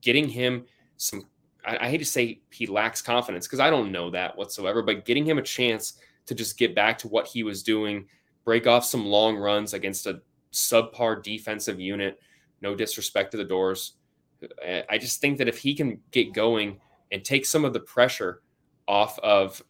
getting 0.00 0.28
him 0.28 0.64
some 0.96 1.26
I, 1.66 1.86
I 1.86 1.90
hate 1.90 1.98
to 1.98 2.04
say 2.04 2.40
he 2.50 2.66
lacks 2.66 3.02
confidence 3.02 3.46
because 3.46 3.60
I 3.60 3.70
don't 3.70 3.92
know 3.92 4.10
that 4.10 4.36
whatsoever, 4.36 4.82
but 4.82 5.04
getting 5.04 5.26
him 5.26 5.38
a 5.38 5.42
chance 5.42 5.94
to 6.26 6.34
just 6.34 6.58
get 6.58 6.74
back 6.74 6.98
to 6.98 7.08
what 7.08 7.26
he 7.26 7.42
was 7.42 7.62
doing, 7.62 8.06
break 8.44 8.66
off 8.66 8.84
some 8.84 9.06
long 9.06 9.36
runs 9.36 9.74
against 9.74 10.06
a 10.06 10.20
subpar 10.52 11.22
defensive 11.22 11.80
unit, 11.80 12.20
no 12.60 12.74
disrespect 12.74 13.32
to 13.32 13.36
the 13.36 13.44
doors. 13.44 13.94
Uh, 14.42 14.80
I 14.88 14.98
just 14.98 15.20
think 15.20 15.38
that 15.38 15.48
if 15.48 15.58
he 15.58 15.74
can 15.74 16.00
get 16.10 16.32
going 16.32 16.80
and 17.12 17.24
take 17.24 17.46
some 17.46 17.64
of 17.64 17.72
the 17.72 17.80
pressure 17.80 18.42
off 18.86 19.18
of 19.20 19.62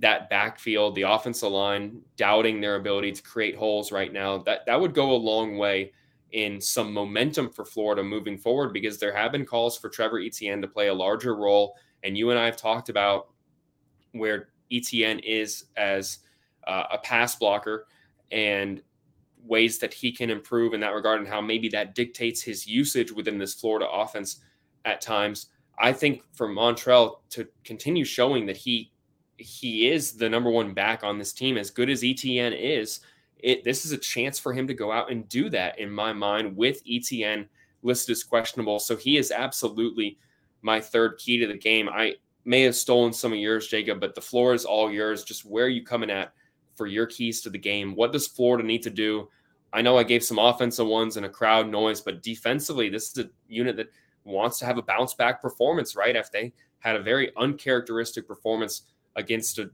that 0.00 0.30
backfield, 0.30 0.94
the 0.94 1.02
offensive 1.02 1.50
line, 1.50 2.00
doubting 2.16 2.60
their 2.60 2.76
ability 2.76 3.12
to 3.12 3.22
create 3.22 3.56
holes 3.56 3.92
right 3.92 4.12
now, 4.12 4.38
that 4.38 4.64
that 4.66 4.80
would 4.80 4.94
go 4.94 5.12
a 5.12 5.14
long 5.14 5.58
way 5.58 5.92
in 6.32 6.60
some 6.60 6.92
momentum 6.92 7.50
for 7.50 7.64
Florida 7.64 8.02
moving 8.02 8.38
forward 8.38 8.72
because 8.72 8.98
there 8.98 9.14
have 9.14 9.32
been 9.32 9.44
calls 9.44 9.76
for 9.76 9.88
Trevor 9.88 10.20
Etienne 10.20 10.62
to 10.62 10.68
play 10.68 10.88
a 10.88 10.94
larger 10.94 11.36
role. 11.36 11.76
And 12.02 12.16
you 12.16 12.30
and 12.30 12.38
I 12.38 12.46
have 12.46 12.56
talked 12.56 12.88
about 12.88 13.28
where 14.12 14.48
Etienne 14.70 15.20
is 15.20 15.66
as 15.76 16.18
uh, 16.66 16.84
a 16.90 16.98
pass 16.98 17.36
blocker 17.36 17.86
and 18.30 18.82
ways 19.44 19.78
that 19.78 19.92
he 19.92 20.12
can 20.12 20.30
improve 20.30 20.72
in 20.72 20.80
that 20.80 20.94
regard 20.94 21.20
and 21.20 21.28
how 21.28 21.40
maybe 21.40 21.68
that 21.68 21.94
dictates 21.94 22.42
his 22.42 22.66
usage 22.66 23.12
within 23.12 23.38
this 23.38 23.54
Florida 23.54 23.88
offense 23.90 24.40
at 24.84 25.00
times. 25.00 25.48
I 25.78 25.92
think 25.92 26.22
for 26.32 26.48
Montrell 26.48 27.16
to 27.30 27.46
continue 27.64 28.04
showing 28.04 28.46
that 28.46 28.56
he 28.56 28.92
he 29.38 29.88
is 29.88 30.12
the 30.12 30.28
number 30.28 30.50
one 30.50 30.72
back 30.72 31.02
on 31.02 31.18
this 31.18 31.32
team, 31.32 31.56
as 31.56 31.70
good 31.70 31.90
as 31.90 32.04
Etienne 32.04 32.52
is, 32.52 33.00
it 33.42 33.64
this 33.64 33.84
is 33.84 33.92
a 33.92 33.98
chance 33.98 34.38
for 34.38 34.52
him 34.52 34.66
to 34.66 34.74
go 34.74 34.90
out 34.90 35.10
and 35.10 35.28
do 35.28 35.50
that 35.50 35.78
in 35.78 35.90
my 35.90 36.12
mind 36.12 36.56
with 36.56 36.80
Etienne 36.88 37.48
listed 37.82 38.12
as 38.12 38.24
questionable. 38.24 38.78
So 38.78 38.96
he 38.96 39.16
is 39.16 39.30
absolutely 39.30 40.18
my 40.62 40.80
third 40.80 41.18
key 41.18 41.38
to 41.38 41.46
the 41.46 41.58
game. 41.58 41.88
I 41.88 42.14
may 42.44 42.62
have 42.62 42.76
stolen 42.76 43.12
some 43.12 43.32
of 43.32 43.38
yours, 43.38 43.66
Jacob, 43.66 44.00
but 44.00 44.14
the 44.14 44.20
floor 44.20 44.54
is 44.54 44.64
all 44.64 44.90
yours. 44.90 45.24
Just 45.24 45.44
where 45.44 45.66
are 45.66 45.68
you 45.68 45.84
coming 45.84 46.10
at 46.10 46.32
for 46.76 46.86
your 46.86 47.06
keys 47.06 47.40
to 47.42 47.50
the 47.50 47.58
game? 47.58 47.94
What 47.94 48.12
does 48.12 48.26
Florida 48.26 48.66
need 48.66 48.82
to 48.82 48.90
do? 48.90 49.28
I 49.72 49.82
know 49.82 49.96
I 49.96 50.04
gave 50.04 50.22
some 50.22 50.38
offensive 50.38 50.86
ones 50.86 51.16
and 51.16 51.26
a 51.26 51.30
crowd 51.30 51.68
noise, 51.68 52.00
but 52.00 52.22
defensively, 52.22 52.88
this 52.88 53.10
is 53.10 53.24
a 53.24 53.30
unit 53.48 53.76
that 53.76 53.90
wants 54.24 54.58
to 54.58 54.66
have 54.66 54.78
a 54.78 54.82
bounce 54.82 55.14
back 55.14 55.40
performance, 55.40 55.96
right? 55.96 56.14
If 56.14 56.30
they 56.30 56.52
had 56.80 56.96
a 56.96 57.02
very 57.02 57.32
uncharacteristic 57.36 58.28
performance 58.28 58.82
against 59.16 59.58
a, 59.58 59.70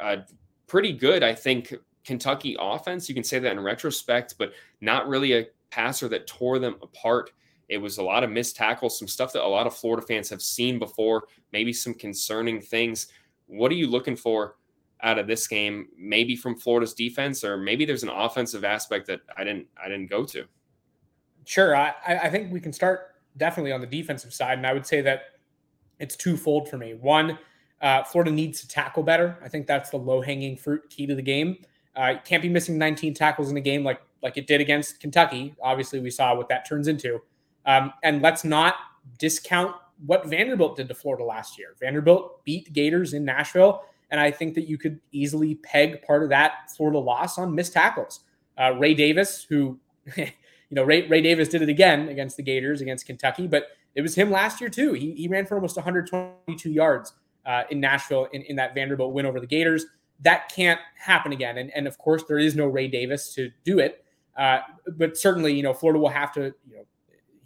a 0.00 0.24
pretty 0.66 0.92
good, 0.92 1.22
I 1.22 1.34
think, 1.34 1.74
Kentucky 2.04 2.56
offense. 2.58 3.08
You 3.08 3.14
can 3.14 3.24
say 3.24 3.38
that 3.38 3.52
in 3.52 3.60
retrospect, 3.60 4.36
but 4.38 4.52
not 4.80 5.08
really 5.08 5.32
a 5.32 5.46
passer 5.70 6.08
that 6.08 6.26
tore 6.26 6.58
them 6.58 6.76
apart. 6.82 7.30
It 7.68 7.78
was 7.78 7.98
a 7.98 8.02
lot 8.02 8.24
of 8.24 8.30
missed 8.30 8.56
tackles, 8.56 8.98
some 8.98 9.08
stuff 9.08 9.32
that 9.32 9.44
a 9.44 9.48
lot 9.48 9.66
of 9.66 9.74
Florida 9.74 10.06
fans 10.06 10.28
have 10.28 10.42
seen 10.42 10.78
before, 10.78 11.24
maybe 11.52 11.72
some 11.72 11.94
concerning 11.94 12.60
things. 12.60 13.08
What 13.46 13.72
are 13.72 13.76
you 13.76 13.86
looking 13.86 14.16
for 14.16 14.56
out 15.02 15.18
of 15.18 15.26
this 15.26 15.46
game? 15.46 15.88
Maybe 15.96 16.36
from 16.36 16.56
Florida's 16.56 16.94
defense, 16.94 17.42
or 17.42 17.56
maybe 17.56 17.84
there's 17.84 18.02
an 18.02 18.10
offensive 18.10 18.64
aspect 18.64 19.06
that 19.06 19.20
I 19.36 19.44
didn't 19.44 19.66
I 19.82 19.88
didn't 19.88 20.10
go 20.10 20.24
to. 20.26 20.44
Sure, 21.46 21.76
I, 21.76 21.92
I 22.06 22.30
think 22.30 22.52
we 22.52 22.60
can 22.60 22.72
start 22.72 23.16
definitely 23.36 23.72
on 23.72 23.80
the 23.80 23.86
defensive 23.86 24.32
side, 24.32 24.58
and 24.58 24.66
I 24.66 24.72
would 24.72 24.86
say 24.86 25.00
that 25.02 25.22
it's 25.98 26.16
twofold 26.16 26.68
for 26.68 26.78
me. 26.78 26.94
One, 26.94 27.38
uh, 27.80 28.02
Florida 28.04 28.30
needs 28.30 28.60
to 28.60 28.68
tackle 28.68 29.02
better. 29.02 29.38
I 29.42 29.48
think 29.48 29.66
that's 29.66 29.90
the 29.90 29.98
low 29.98 30.20
hanging 30.20 30.56
fruit 30.56 30.88
key 30.88 31.06
to 31.06 31.14
the 31.14 31.22
game. 31.22 31.58
Uh, 31.96 32.14
can't 32.24 32.42
be 32.42 32.48
missing 32.48 32.76
19 32.76 33.14
tackles 33.14 33.50
in 33.50 33.56
a 33.56 33.60
game 33.60 33.84
like 33.84 34.00
like 34.22 34.36
it 34.38 34.46
did 34.46 34.60
against 34.60 35.00
Kentucky. 35.00 35.54
Obviously, 35.62 36.00
we 36.00 36.10
saw 36.10 36.34
what 36.34 36.48
that 36.48 36.66
turns 36.66 36.88
into. 36.88 37.20
Um, 37.66 37.92
and 38.02 38.22
let's 38.22 38.42
not 38.42 38.74
discount 39.18 39.76
what 40.06 40.26
Vanderbilt 40.26 40.76
did 40.76 40.88
to 40.88 40.94
Florida 40.94 41.24
last 41.24 41.58
year. 41.58 41.74
Vanderbilt 41.78 42.44
beat 42.44 42.72
Gators 42.72 43.12
in 43.12 43.24
Nashville, 43.24 43.82
and 44.10 44.20
I 44.20 44.30
think 44.30 44.54
that 44.54 44.68
you 44.68 44.78
could 44.78 44.98
easily 45.12 45.56
peg 45.56 46.02
part 46.02 46.22
of 46.22 46.30
that 46.30 46.70
Florida 46.74 46.98
loss 46.98 47.38
on 47.38 47.54
missed 47.54 47.74
tackles. 47.74 48.20
Uh, 48.58 48.72
Ray 48.78 48.94
Davis, 48.94 49.44
who 49.48 49.78
you 50.16 50.26
know 50.70 50.82
Ray, 50.82 51.06
Ray 51.06 51.20
Davis 51.20 51.48
did 51.48 51.62
it 51.62 51.68
again 51.68 52.08
against 52.08 52.36
the 52.36 52.42
Gators 52.42 52.80
against 52.80 53.06
Kentucky, 53.06 53.46
but 53.46 53.68
it 53.94 54.02
was 54.02 54.14
him 54.14 54.30
last 54.30 54.60
year 54.60 54.70
too. 54.70 54.94
He, 54.94 55.12
he 55.12 55.28
ran 55.28 55.46
for 55.46 55.54
almost 55.54 55.76
122 55.76 56.70
yards 56.70 57.12
uh, 57.46 57.62
in 57.70 57.78
Nashville 57.80 58.26
in, 58.32 58.42
in 58.42 58.56
that 58.56 58.74
Vanderbilt 58.74 59.12
win 59.12 59.26
over 59.26 59.38
the 59.38 59.46
Gators 59.46 59.86
that 60.20 60.52
can't 60.54 60.80
happen 60.96 61.32
again. 61.32 61.58
And, 61.58 61.70
and 61.74 61.86
of 61.86 61.98
course, 61.98 62.24
there 62.28 62.38
is 62.38 62.54
no 62.54 62.66
Ray 62.66 62.88
Davis 62.88 63.34
to 63.34 63.50
do 63.64 63.78
it. 63.78 64.04
Uh, 64.36 64.60
but 64.96 65.16
certainly, 65.16 65.54
you 65.54 65.62
know, 65.62 65.74
Florida 65.74 65.98
will 65.98 66.08
have 66.08 66.32
to, 66.34 66.54
you 66.68 66.76
know, 66.76 66.84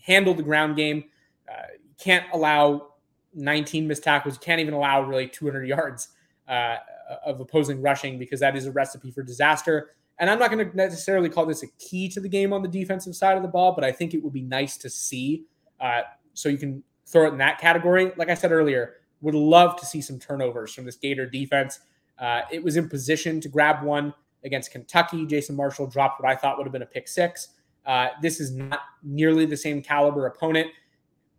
handle 0.01 0.35
the 0.35 0.43
ground 0.43 0.77
game. 0.77 1.05
Uh, 1.51 1.63
can't 1.99 2.25
allow 2.33 2.95
19 3.35 3.87
missed 3.87 4.05
tackles. 4.05 4.39
Can't 4.39 4.61
even 4.61 4.75
allow 4.75 5.03
really 5.03 5.29
200 5.29 5.67
yards 5.67 6.09
uh, 6.49 6.77
of 7.25 7.41
opposing 7.41 7.83
rushing 7.83 8.19
because 8.19 8.41
that 8.41 8.57
is 8.57 8.67
a 8.67 8.73
recipe 8.73 9.11
for 9.11 9.23
disaster. 9.23 9.91
And 10.19 10.29
I'm 10.29 10.39
not 10.39 10.51
going 10.51 10.69
to 10.69 10.77
necessarily 10.77 11.29
call 11.29 11.47
this 11.47 11.63
a 11.63 11.69
key 11.79 12.09
to 12.11 12.21
the 12.21 12.29
game 12.29 12.53
on 12.53 12.63
the 12.63 12.69
defensive 12.69 13.15
side 13.15 13.37
of 13.37 13.43
the 13.43 13.49
ball, 13.49 13.73
but 13.73 13.85
I 13.85 13.93
think 13.93 14.15
it 14.15 14.23
would 14.23 14.33
be 14.33 14.43
nice 14.43 14.77
to 14.79 14.91
see. 14.91 15.45
Uh, 15.81 16.03
so 16.35 16.49
you 16.49 16.59
can 16.59 16.83
throw 17.07 17.27
it 17.27 17.33
in 17.33 17.39
that 17.39 17.59
category. 17.59 18.13
Like 18.17 18.29
I 18.29 18.35
said 18.35 18.51
earlier, 18.51 18.95
would 19.21 19.35
love 19.35 19.79
to 19.81 19.87
see 19.87 20.01
some 20.01 20.19
turnovers 20.19 20.73
from 20.73 20.85
this 20.85 20.97
Gator 20.97 21.27
defense. 21.27 21.81
Uh, 22.21 22.43
it 22.51 22.63
was 22.63 22.77
in 22.77 22.89
position 22.89 23.41
to 23.41 23.49
grab 23.49 23.83
one 23.83 24.13
against 24.45 24.71
Kentucky. 24.71 25.27
Jason 25.27 25.57
Marshall 25.57 25.87
dropped 25.87 26.21
what 26.21 26.31
I 26.31 26.37
thought 26.37 26.57
would 26.59 26.67
have 26.67 26.73
been 26.73 26.83
a 26.83 26.87
pick 26.87 27.09
six. 27.09 27.49
Uh, 27.87 28.09
this 28.21 28.41
is 28.41 28.53
not 28.53 28.81
nearly 29.03 29.47
the 29.47 29.57
same 29.57 29.83
caliber 29.83 30.27
opponent. 30.27 30.69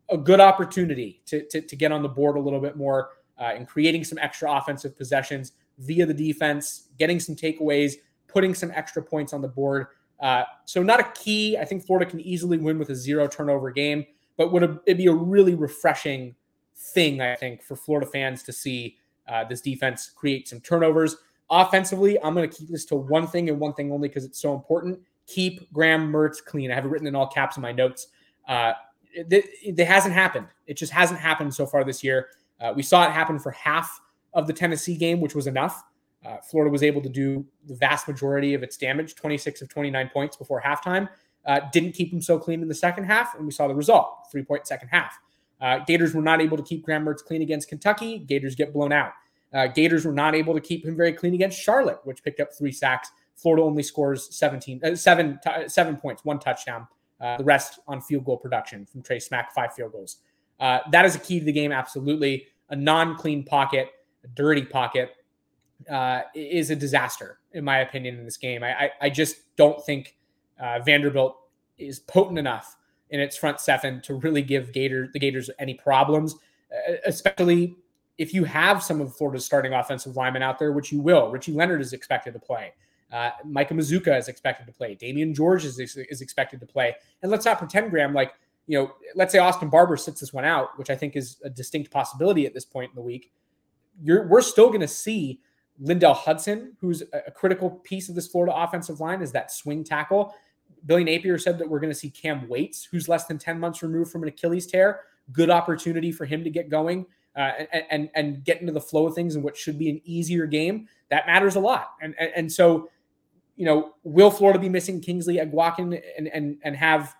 A 0.09 0.17
good 0.17 0.39
opportunity 0.39 1.21
to, 1.27 1.45
to, 1.47 1.61
to 1.61 1.75
get 1.75 1.91
on 1.91 2.01
the 2.01 2.09
board 2.09 2.35
a 2.35 2.39
little 2.39 2.59
bit 2.59 2.75
more 2.75 3.09
uh, 3.37 3.51
and 3.55 3.67
creating 3.67 4.03
some 4.03 4.17
extra 4.17 4.51
offensive 4.51 4.97
possessions 4.97 5.53
via 5.77 6.05
the 6.05 6.13
defense, 6.13 6.89
getting 6.97 7.19
some 7.19 7.35
takeaways, 7.35 7.93
putting 8.27 8.53
some 8.53 8.71
extra 8.73 9.01
points 9.01 9.33
on 9.33 9.41
the 9.41 9.47
board. 9.47 9.87
Uh, 10.19 10.43
so 10.65 10.83
not 10.83 10.99
a 10.99 11.11
key. 11.13 11.57
I 11.57 11.65
think 11.65 11.85
Florida 11.85 12.09
can 12.09 12.19
easily 12.19 12.57
win 12.57 12.77
with 12.77 12.89
a 12.89 12.95
zero 12.95 13.27
turnover 13.27 13.71
game, 13.71 14.05
but 14.37 14.51
would 14.51 14.79
it 14.85 14.97
be 14.97 15.07
a 15.07 15.13
really 15.13 15.55
refreshing 15.55 16.35
thing, 16.75 17.21
I 17.21 17.35
think, 17.35 17.63
for 17.63 17.75
Florida 17.75 18.07
fans 18.07 18.43
to 18.43 18.51
see 18.51 18.97
uh, 19.29 19.43
this 19.43 19.61
defense 19.61 20.11
create 20.15 20.47
some 20.47 20.59
turnovers. 20.59 21.15
Offensively, 21.49 22.21
I'm 22.21 22.33
going 22.33 22.49
to 22.49 22.55
keep 22.55 22.69
this 22.69 22.85
to 22.85 22.95
one 22.95 23.27
thing 23.27 23.49
and 23.49 23.59
one 23.59 23.73
thing 23.73 23.91
only 23.91 24.07
because 24.07 24.25
it's 24.25 24.41
so 24.41 24.53
important. 24.53 24.99
Keep 25.27 25.71
Graham 25.71 26.11
Mertz 26.11 26.43
clean. 26.43 26.71
I 26.71 26.75
have 26.75 26.85
it 26.85 26.89
written 26.89 27.07
in 27.07 27.15
all 27.15 27.27
caps 27.27 27.55
in 27.55 27.61
my 27.61 27.71
notes. 27.71 28.07
Uh, 28.47 28.73
it, 29.11 29.45
it, 29.79 29.85
hasn't 29.85 30.13
happened. 30.13 30.47
It 30.67 30.77
just 30.77 30.91
hasn't 30.91 31.19
happened 31.19 31.53
so 31.53 31.65
far 31.65 31.83
this 31.83 32.03
year. 32.03 32.29
Uh, 32.59 32.73
we 32.75 32.83
saw 32.83 33.05
it 33.05 33.11
happen 33.11 33.39
for 33.39 33.51
half 33.51 33.99
of 34.33 34.47
the 34.47 34.53
Tennessee 34.53 34.95
game, 34.95 35.21
which 35.21 35.35
was 35.35 35.47
enough. 35.47 35.83
Uh, 36.25 36.37
Florida 36.37 36.71
was 36.71 36.83
able 36.83 37.01
to 37.01 37.09
do 37.09 37.45
the 37.67 37.75
vast 37.75 38.07
majority 38.07 38.53
of 38.53 38.61
its 38.61 38.77
damage, 38.77 39.15
26 39.15 39.61
of 39.61 39.69
29 39.69 40.09
points 40.09 40.35
before 40.35 40.61
halftime. 40.61 41.07
uh, 41.45 41.61
didn't 41.71 41.93
keep 41.93 42.11
him 42.11 42.21
so 42.21 42.37
clean 42.37 42.61
in 42.61 42.67
the 42.67 42.75
second 42.75 43.05
half, 43.05 43.35
and 43.35 43.45
we 43.45 43.51
saw 43.51 43.67
the 43.67 43.73
result: 43.75 44.27
three 44.31 44.43
point 44.43 44.67
second 44.67 44.89
half. 44.89 45.17
Uh, 45.61 45.79
Gators 45.79 46.13
were 46.13 46.21
not 46.21 46.41
able 46.41 46.57
to 46.57 46.63
keep 46.63 46.83
Graham 46.83 47.05
Mertz 47.05 47.23
clean 47.23 47.41
against 47.41 47.67
Kentucky. 47.67 48.19
Gators 48.19 48.55
get 48.55 48.73
blown 48.73 48.93
out. 48.93 49.11
Uh, 49.53 49.67
Gators 49.67 50.05
were 50.05 50.13
not 50.13 50.35
able 50.35 50.53
to 50.53 50.61
keep 50.61 50.85
him 50.85 50.95
very 50.95 51.13
clean 51.13 51.33
against 51.33 51.59
Charlotte, 51.59 51.99
which 52.03 52.23
picked 52.23 52.39
up 52.39 52.49
three 52.57 52.71
sacks. 52.71 53.09
Florida 53.35 53.63
only 53.63 53.83
scores 53.83 54.35
17, 54.35 54.81
uh, 54.83 54.95
seven, 54.95 55.39
t- 55.43 55.67
seven 55.67 55.97
points, 55.97 56.23
one 56.23 56.39
touchdown. 56.39 56.87
Uh, 57.19 57.37
the 57.37 57.43
rest 57.43 57.79
on 57.87 58.01
field 58.01 58.23
goal 58.25 58.37
production 58.37 58.85
from 58.85 59.01
Trey 59.01 59.19
Smack, 59.19 59.53
five 59.53 59.73
field 59.73 59.91
goals. 59.91 60.17
Uh, 60.59 60.79
that 60.91 61.05
is 61.05 61.15
a 61.15 61.19
key 61.19 61.39
to 61.39 61.45
the 61.45 61.51
game, 61.51 61.71
absolutely. 61.71 62.47
A 62.69 62.75
non 62.75 63.15
clean 63.15 63.43
pocket, 63.43 63.89
a 64.23 64.27
dirty 64.27 64.63
pocket, 64.63 65.11
uh, 65.89 66.21
is 66.33 66.69
a 66.69 66.75
disaster, 66.75 67.39
in 67.53 67.63
my 67.63 67.79
opinion, 67.79 68.17
in 68.17 68.25
this 68.25 68.37
game. 68.37 68.63
I, 68.63 68.73
I, 68.73 68.91
I 69.01 69.09
just 69.09 69.55
don't 69.55 69.83
think 69.85 70.17
uh, 70.59 70.79
Vanderbilt 70.79 71.37
is 71.77 71.99
potent 71.99 72.37
enough 72.37 72.77
in 73.09 73.19
its 73.19 73.35
front 73.35 73.59
seven 73.59 74.01
to 74.01 74.15
really 74.15 74.41
give 74.41 74.71
Gator, 74.71 75.09
the 75.11 75.19
Gators 75.19 75.49
any 75.59 75.73
problems, 75.73 76.35
uh, 76.71 76.93
especially 77.05 77.75
if 78.17 78.33
you 78.33 78.43
have 78.43 78.83
some 78.83 79.01
of 79.01 79.15
Florida's 79.15 79.45
starting 79.45 79.73
offensive 79.73 80.15
linemen 80.15 80.43
out 80.43 80.59
there, 80.59 80.71
which 80.71 80.91
you 80.91 80.99
will. 81.01 81.31
Richie 81.31 81.53
Leonard 81.53 81.81
is 81.81 81.93
expected 81.93 82.33
to 82.33 82.39
play. 82.39 82.73
Uh, 83.11 83.31
Micah 83.43 83.73
Mazzccua 83.73 84.19
is 84.19 84.27
expected 84.27 84.67
to 84.67 84.73
play. 84.73 84.95
Damieon 84.95 85.33
George 85.33 85.65
is, 85.65 85.79
is 85.79 86.21
expected 86.21 86.59
to 86.59 86.65
play. 86.65 86.95
And 87.21 87.31
let's 87.31 87.45
not 87.45 87.57
pretend, 87.57 87.89
Graham, 87.89 88.13
like, 88.13 88.33
you 88.67 88.77
know, 88.77 88.91
let's 89.15 89.31
say 89.31 89.39
Austin 89.39 89.69
Barber 89.69 89.97
sits 89.97 90.19
this 90.19 90.31
one 90.31 90.45
out, 90.45 90.77
which 90.77 90.91
I 90.91 90.95
think 90.95 91.15
is 91.15 91.37
a 91.43 91.49
distinct 91.49 91.89
possibility 91.89 92.45
at 92.45 92.53
this 92.53 92.65
point 92.65 92.91
in 92.91 92.95
the 92.95 93.01
week. 93.01 93.31
You're, 94.03 94.27
we're 94.27 94.41
still 94.41 94.67
going 94.67 94.81
to 94.81 94.87
see 94.87 95.39
Lindell 95.79 96.13
Hudson, 96.13 96.77
who's 96.79 97.01
a 97.13 97.31
critical 97.31 97.69
piece 97.69 98.09
of 98.09 98.15
this 98.15 98.27
Florida 98.27 98.55
offensive 98.55 98.99
line, 98.99 99.21
is 99.21 99.31
that 99.31 99.51
swing 99.51 99.83
tackle. 99.83 100.35
Billy 100.85 101.03
Napier 101.03 101.37
said 101.37 101.57
that 101.59 101.69
we're 101.69 101.79
going 101.79 101.91
to 101.91 101.97
see 101.97 102.09
Cam 102.09 102.47
Waites, 102.47 102.85
who's 102.85 103.07
less 103.07 103.25
than 103.25 103.37
10 103.37 103.59
months 103.59 103.81
removed 103.81 104.11
from 104.11 104.23
an 104.23 104.29
Achilles 104.29 104.67
tear. 104.67 105.01
Good 105.31 105.49
opportunity 105.49 106.11
for 106.11 106.25
him 106.25 106.43
to 106.43 106.49
get 106.49 106.69
going 106.69 107.05
uh, 107.35 107.51
and, 107.71 107.85
and, 107.91 108.09
and 108.15 108.43
get 108.43 108.61
into 108.61 108.73
the 108.73 108.81
flow 108.81 109.07
of 109.07 109.15
things 109.15 109.35
in 109.35 109.41
what 109.41 109.55
should 109.55 109.77
be 109.77 109.89
an 109.89 110.01
easier 110.03 110.45
game. 110.45 110.87
That 111.09 111.25
matters 111.27 111.55
a 111.55 111.59
lot. 111.59 111.91
And, 112.01 112.15
and, 112.19 112.31
and 112.35 112.51
so, 112.51 112.89
you 113.55 113.65
know, 113.65 113.93
will 114.03 114.31
Florida 114.31 114.59
be 114.59 114.69
missing 114.69 115.01
Kingsley 115.01 115.37
Eguakun 115.37 116.01
and, 116.17 116.27
and, 116.27 116.57
and 116.63 116.75
have, 116.75 117.15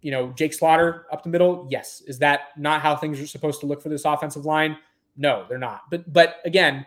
you 0.00 0.10
know, 0.10 0.32
Jake 0.32 0.52
Slaughter 0.52 1.06
up 1.12 1.22
the 1.22 1.28
middle? 1.28 1.66
Yes. 1.70 2.02
Is 2.06 2.18
that 2.18 2.48
not 2.56 2.82
how 2.82 2.96
things 2.96 3.20
are 3.20 3.26
supposed 3.26 3.60
to 3.60 3.66
look 3.66 3.82
for 3.82 3.88
this 3.88 4.04
offensive 4.04 4.44
line? 4.44 4.76
No, 5.16 5.46
they're 5.48 5.58
not. 5.58 5.82
But, 5.90 6.12
but 6.12 6.36
again, 6.44 6.86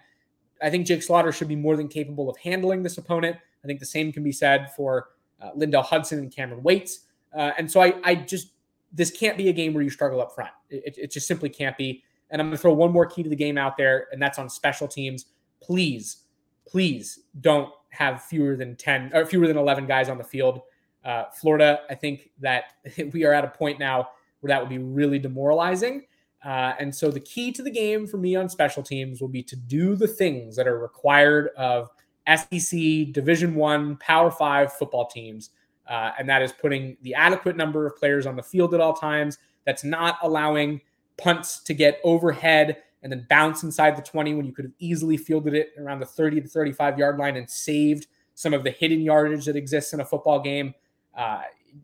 I 0.62 0.70
think 0.70 0.88
Jake 0.88 1.04
Slaughter 1.04 1.32
should 1.32 1.48
be 1.48 1.56
more 1.56 1.76
than 1.76 1.88
capable 1.88 2.30
of 2.30 2.38
handling 2.38 2.84
this 2.84 2.98
opponent. 2.98 3.38
I 3.64 3.68
think 3.68 3.80
the 3.80 3.86
same 3.86 4.12
can 4.12 4.24
be 4.24 4.32
said 4.32 4.72
for 4.76 5.10
uh, 5.42 5.52
Lindell 5.56 5.84
Hudson 5.84 6.20
and 6.20 6.34
Cameron 6.34 6.64
Waites. 6.64 7.02
Uh, 7.36 7.52
and 7.58 7.70
so 7.70 7.82
I, 7.82 7.96
I 8.04 8.16
just, 8.16 8.52
this 8.92 9.12
can't 9.12 9.38
be 9.38 9.50
a 9.50 9.54
game 9.54 9.74
where 9.74 9.84
you 9.84 9.90
struggle 9.90 10.22
up 10.22 10.34
front. 10.34 10.52
It, 10.70 10.98
it 10.98 11.12
just 11.12 11.28
simply 11.28 11.50
can't 11.50 11.78
be. 11.78 12.04
And 12.30 12.42
I'm 12.42 12.48
going 12.48 12.58
to 12.58 12.62
throw 12.62 12.74
one 12.74 12.92
more 12.92 13.06
key 13.06 13.24
to 13.24 13.30
the 13.30 13.36
game 13.36 13.58
out 13.58 13.78
there, 13.78 14.08
and 14.12 14.22
that's 14.22 14.40
on 14.40 14.50
special 14.50 14.88
teams. 14.88 15.26
Please, 15.62 16.24
please 16.68 17.20
don't 17.42 17.70
have 17.90 18.24
fewer 18.24 18.56
than 18.56 18.76
10 18.76 19.12
or 19.14 19.26
fewer 19.26 19.48
than 19.48 19.58
11 19.58 19.86
guys 19.86 20.10
on 20.10 20.18
the 20.18 20.24
field. 20.24 20.62
Uh, 21.04 21.26
Florida, 21.34 21.82
I 21.90 21.96
think 21.96 22.32
that 22.40 22.66
we 23.14 23.26
are 23.26 23.34
at 23.34 23.46
a 23.46 23.50
point 23.50 23.80
now 23.80 24.10
where 24.40 24.50
that 24.50 24.60
would 24.60 24.70
be 24.70 24.80
really 24.80 25.20
demoralizing. 25.20 26.06
Uh, 26.44 26.74
and 26.80 26.94
so 26.94 27.10
the 27.10 27.20
key 27.20 27.52
to 27.52 27.64
the 27.64 27.72
game 27.72 28.06
for 28.06 28.18
me 28.18 28.36
on 28.36 28.48
special 28.48 28.84
teams 28.84 29.20
will 29.20 29.28
be 29.28 29.42
to 29.42 29.56
do 29.56 29.96
the 29.96 30.08
things 30.08 30.56
that 30.56 30.68
are 30.68 30.78
required 30.78 31.50
of 31.58 31.90
SEC 32.28 33.12
Division 33.12 33.56
One 33.56 33.98
Power 33.98 34.32
Five 34.32 34.74
football 34.74 35.08
teams, 35.08 35.52
uh, 35.88 36.12
and 36.18 36.28
that 36.30 36.42
is 36.42 36.52
putting 36.52 36.98
the 37.02 37.14
adequate 37.14 37.56
number 37.56 37.86
of 37.86 37.96
players 37.98 38.26
on 38.26 38.36
the 38.36 38.44
field 38.44 38.74
at 38.74 38.82
all 38.82 38.94
times. 38.94 39.38
That's 39.66 39.84
not 39.84 40.18
allowing 40.22 40.82
punts 41.18 41.60
to 41.64 41.74
get 41.74 42.00
overhead 42.04 42.78
and 43.04 43.12
then 43.12 43.26
bounce 43.30 43.64
inside 43.64 43.96
the 43.96 44.02
20 44.02 44.34
when 44.34 44.46
you 44.46 44.52
could 44.52 44.66
have 44.66 44.74
easily 44.80 45.16
fielded 45.16 45.54
it 45.54 45.74
around 45.78 46.00
the 46.00 46.06
30 46.06 46.42
to 46.42 46.48
35 46.48 46.98
yard 46.98 47.18
line 47.18 47.38
and 47.38 47.50
saved 47.50 48.08
some 48.34 48.54
of 48.54 48.64
the 48.64 48.72
hidden 48.72 49.00
yardage 49.00 49.46
that 49.46 49.56
exists 49.56 49.94
in 49.94 50.00
a 50.00 50.06
football 50.06 50.40
game. 50.40 50.74
Uh, 51.16 51.42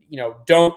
you 0.09 0.17
know, 0.17 0.35
don't 0.45 0.73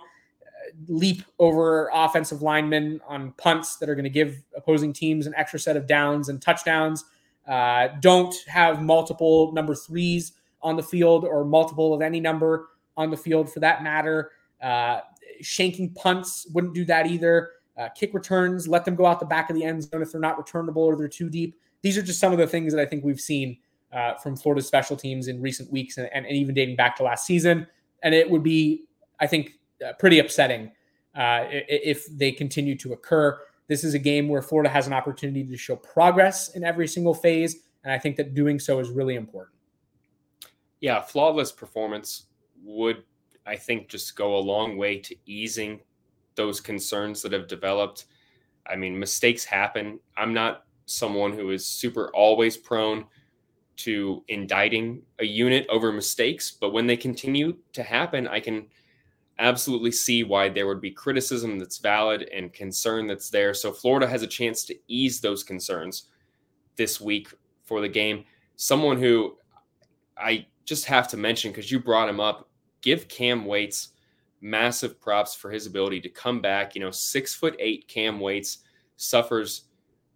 leap 0.89 1.23
over 1.39 1.91
offensive 1.93 2.43
linemen 2.43 3.01
on 3.07 3.33
punts 3.33 3.77
that 3.77 3.89
are 3.89 3.95
going 3.95 4.05
to 4.05 4.11
give 4.11 4.43
opposing 4.57 4.93
teams 4.93 5.27
an 5.27 5.35
extra 5.37 5.59
set 5.59 5.77
of 5.77 5.87
downs 5.87 6.29
and 6.29 6.41
touchdowns. 6.41 7.05
Uh, 7.47 7.89
don't 8.01 8.35
have 8.47 8.83
multiple 8.83 9.53
number 9.53 9.75
threes 9.75 10.33
on 10.63 10.77
the 10.77 10.83
field 10.83 11.25
or 11.25 11.45
multiple 11.45 11.93
of 11.93 12.01
any 12.01 12.21
number 12.21 12.69
on 12.97 13.11
the 13.11 13.17
field 13.17 13.53
for 13.53 13.61
that 13.61 13.83
matter. 13.83 14.33
Uh, 14.63 15.01
shanking 15.43 15.95
punts 15.95 16.47
wouldn't 16.53 16.75
do 16.75 16.85
that 16.85 17.07
either. 17.07 17.51
Uh, 17.77 17.89
kick 17.89 18.15
returns, 18.15 18.69
let 18.69 18.85
them 18.85 18.95
go 18.95 19.05
out 19.05 19.21
the 19.21 19.27
back 19.27 19.51
of 19.51 19.57
the 19.57 19.65
end 19.65 19.83
zone 19.83 20.01
if 20.01 20.13
they're 20.13 20.21
not 20.21 20.39
returnable 20.39 20.83
or 20.83 20.97
they're 20.97 21.09
too 21.09 21.29
deep. 21.29 21.59
These 21.83 21.99
are 21.99 22.03
just 22.03 22.21
some 22.21 22.33
of 22.33 22.39
the 22.39 22.47
things 22.47 22.73
that 22.73 22.81
I 22.81 22.87
think 22.87 23.05
we've 23.05 23.21
seen 23.21 23.59
uh, 23.93 24.15
from 24.15 24.37
Florida's 24.37 24.67
special 24.67 24.97
teams 24.97 25.29
in 25.29 25.41
recent 25.41 25.71
weeks 25.71 25.99
and, 25.99 26.09
and, 26.13 26.27
even 26.27 26.55
dating 26.55 26.77
back 26.77 26.97
to 26.97 27.03
last 27.03 27.27
season. 27.27 27.67
And 28.03 28.15
it 28.15 28.29
would 28.29 28.43
be, 28.43 28.85
I 29.21 29.27
think, 29.27 29.53
uh, 29.87 29.93
pretty 29.99 30.19
upsetting 30.19 30.73
uh, 31.15 31.45
if 31.49 32.07
they 32.17 32.33
continue 32.33 32.77
to 32.79 32.93
occur. 32.93 33.39
This 33.67 33.85
is 33.85 33.95
a 33.95 33.99
game 33.99 34.29
where 34.29 34.43
Florida 34.43 34.69
has 34.69 34.87
an 34.87 34.93
opportunity 34.93 35.45
to 35.45 35.57
show 35.57 35.77
progress 35.77 36.51
in 36.51 36.65
every 36.65 36.87
single 36.87 37.15
phase, 37.15 37.63
and 37.83 37.93
I 37.93 37.99
think 37.99 38.17
that 38.17 38.35
doing 38.35 38.59
so 38.59 38.79
is 38.79 38.91
really 38.91 39.15
important. 39.15 39.57
Yeah, 40.81 41.01
flawless 41.01 41.51
performance 41.51 42.27
would, 42.63 43.05
I 43.47 43.57
think, 43.57 43.89
just 43.89 44.17
go 44.17 44.37
a 44.37 44.39
long 44.39 44.77
way 44.77 44.99
to 44.99 45.17
easing 45.27 45.81
those 46.35 46.61
concerns 46.61 47.23
that 47.23 47.33
have 47.33 47.47
developed. 47.47 48.07
I 48.67 48.77
mean, 48.77 48.99
mistakes 48.99 49.45
happen. 49.45 49.99
I'm 50.17 50.35
not 50.35 50.65
someone 50.87 51.33
who 51.33 51.51
is 51.51 51.65
super 51.65 52.11
always 52.15 52.57
prone 52.57 53.07
to 53.77 54.23
indicting 54.29 55.03
a 55.19 55.25
unit 55.25 55.67
over 55.69 55.91
mistakes, 55.91 56.51
but 56.51 56.73
when 56.73 56.87
they 56.87 56.97
continue 56.97 57.57
to 57.73 57.83
happen, 57.83 58.29
I 58.29 58.41
can 58.41 58.67
absolutely 59.39 59.91
see 59.91 60.23
why 60.23 60.49
there 60.49 60.67
would 60.67 60.81
be 60.81 60.91
criticism 60.91 61.59
that's 61.59 61.79
valid 61.79 62.29
and 62.33 62.53
concern 62.53 63.07
that's 63.07 63.31
there. 63.31 63.53
So 63.55 63.73
Florida 63.73 64.07
has 64.07 64.23
a 64.23 64.29
chance 64.29 64.65
to 64.67 64.77
ease 64.87 65.21
those 65.21 65.43
concerns 65.43 66.05
this 66.77 67.01
week 67.01 67.29
for 67.65 67.81
the 67.81 67.89
game. 67.89 68.25
Someone 68.57 68.99
who 68.99 69.37
I 70.17 70.47
just 70.65 70.85
have 70.87 71.09
to 71.09 71.17
mention 71.17 71.51
because 71.51 71.71
you 71.71 71.81
brought 71.81 72.09
him 72.09 72.21
up, 72.21 72.49
give 72.81 73.09
Cam 73.09 73.45
Waites 73.45 73.89
massive 74.41 75.01
props 75.01 75.35
for 75.35 75.51
his 75.51 75.67
ability 75.67 76.01
to 76.03 76.09
come 76.09 76.41
back. 76.41 76.75
You 76.75 76.83
know, 76.83 76.91
six 76.91 77.35
foot 77.35 77.57
eight 77.59 77.89
Cam 77.89 78.21
Waites 78.21 78.59
suffers 78.97 79.65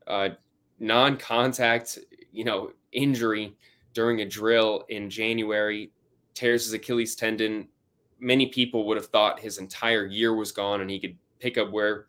uh, 0.06 0.30
non-contact, 0.78 1.98
you 2.32 2.44
know, 2.44 2.70
injury 2.92 3.56
during 3.94 4.20
a 4.20 4.24
drill 4.24 4.84
in 4.88 5.10
January, 5.10 5.90
tears 6.34 6.64
his 6.64 6.72
Achilles 6.72 7.16
tendon 7.16 7.68
many 8.20 8.46
people 8.46 8.86
would 8.86 8.96
have 8.96 9.06
thought 9.06 9.40
his 9.40 9.58
entire 9.58 10.06
year 10.06 10.34
was 10.34 10.52
gone 10.52 10.80
and 10.80 10.90
he 10.90 10.98
could 10.98 11.16
pick 11.38 11.58
up 11.58 11.70
where 11.70 12.06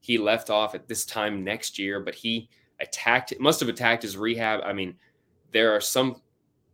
he 0.00 0.18
left 0.18 0.50
off 0.50 0.74
at 0.74 0.88
this 0.88 1.04
time 1.04 1.44
next 1.44 1.78
year. 1.78 2.00
But 2.00 2.14
he 2.14 2.48
attacked, 2.80 3.32
it, 3.32 3.40
must 3.40 3.60
have 3.60 3.68
attacked 3.68 4.02
his 4.02 4.16
rehab. 4.16 4.60
I 4.64 4.72
mean, 4.72 4.94
there 5.52 5.72
are 5.72 5.80
some 5.80 6.20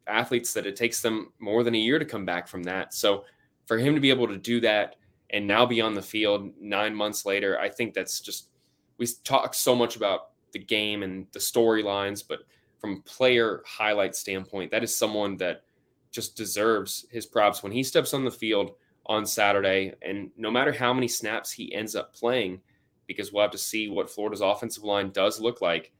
athletes 0.06 0.52
that 0.54 0.66
it 0.66 0.76
takes 0.76 1.02
them 1.02 1.32
more 1.38 1.62
than 1.62 1.74
a 1.74 1.78
year 1.78 1.98
to 1.98 2.04
come 2.04 2.24
back 2.24 2.48
from 2.48 2.62
that. 2.64 2.94
So 2.94 3.24
for 3.66 3.78
him 3.78 3.94
to 3.94 4.00
be 4.00 4.10
able 4.10 4.28
to 4.28 4.38
do 4.38 4.60
that 4.60 4.96
and 5.30 5.46
now 5.46 5.66
be 5.66 5.80
on 5.80 5.94
the 5.94 6.02
field 6.02 6.50
nine 6.60 6.94
months 6.94 7.26
later, 7.26 7.58
I 7.58 7.68
think 7.68 7.92
that's 7.92 8.20
just, 8.20 8.48
we 8.96 9.06
talk 9.24 9.54
so 9.54 9.74
much 9.74 9.96
about 9.96 10.30
the 10.52 10.58
game 10.58 11.02
and 11.02 11.26
the 11.32 11.38
storylines, 11.38 12.24
but 12.26 12.40
from 12.78 13.02
player 13.02 13.62
highlight 13.66 14.16
standpoint, 14.16 14.70
that 14.70 14.82
is 14.82 14.96
someone 14.96 15.36
that 15.36 15.62
just 16.10 16.36
deserves 16.36 17.06
his 17.10 17.26
props 17.26 17.62
when 17.62 17.72
he 17.72 17.82
steps 17.82 18.14
on 18.14 18.24
the 18.24 18.30
field 18.30 18.72
on 19.06 19.26
Saturday. 19.26 19.94
And 20.02 20.30
no 20.36 20.50
matter 20.50 20.72
how 20.72 20.92
many 20.92 21.08
snaps 21.08 21.50
he 21.50 21.74
ends 21.74 21.94
up 21.94 22.14
playing, 22.14 22.60
because 23.06 23.32
we'll 23.32 23.42
have 23.42 23.50
to 23.52 23.58
see 23.58 23.88
what 23.88 24.10
Florida's 24.10 24.40
offensive 24.40 24.84
line 24.84 25.10
does 25.10 25.40
look 25.40 25.60
like, 25.60 25.92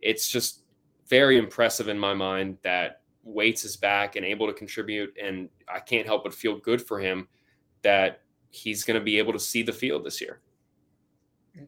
it's 0.00 0.28
just 0.28 0.62
very 1.08 1.38
impressive 1.38 1.88
in 1.88 1.98
my 1.98 2.14
mind 2.14 2.58
that 2.62 3.00
Waites 3.24 3.64
is 3.64 3.76
back 3.76 4.16
and 4.16 4.24
able 4.24 4.46
to 4.46 4.52
contribute. 4.52 5.16
And 5.22 5.48
I 5.72 5.80
can't 5.80 6.06
help 6.06 6.24
but 6.24 6.34
feel 6.34 6.58
good 6.58 6.82
for 6.82 6.98
him 6.98 7.28
that 7.82 8.20
he's 8.50 8.84
going 8.84 8.98
to 8.98 9.04
be 9.04 9.18
able 9.18 9.32
to 9.32 9.40
see 9.40 9.62
the 9.62 9.72
field 9.72 10.04
this 10.04 10.20
year. 10.20 10.40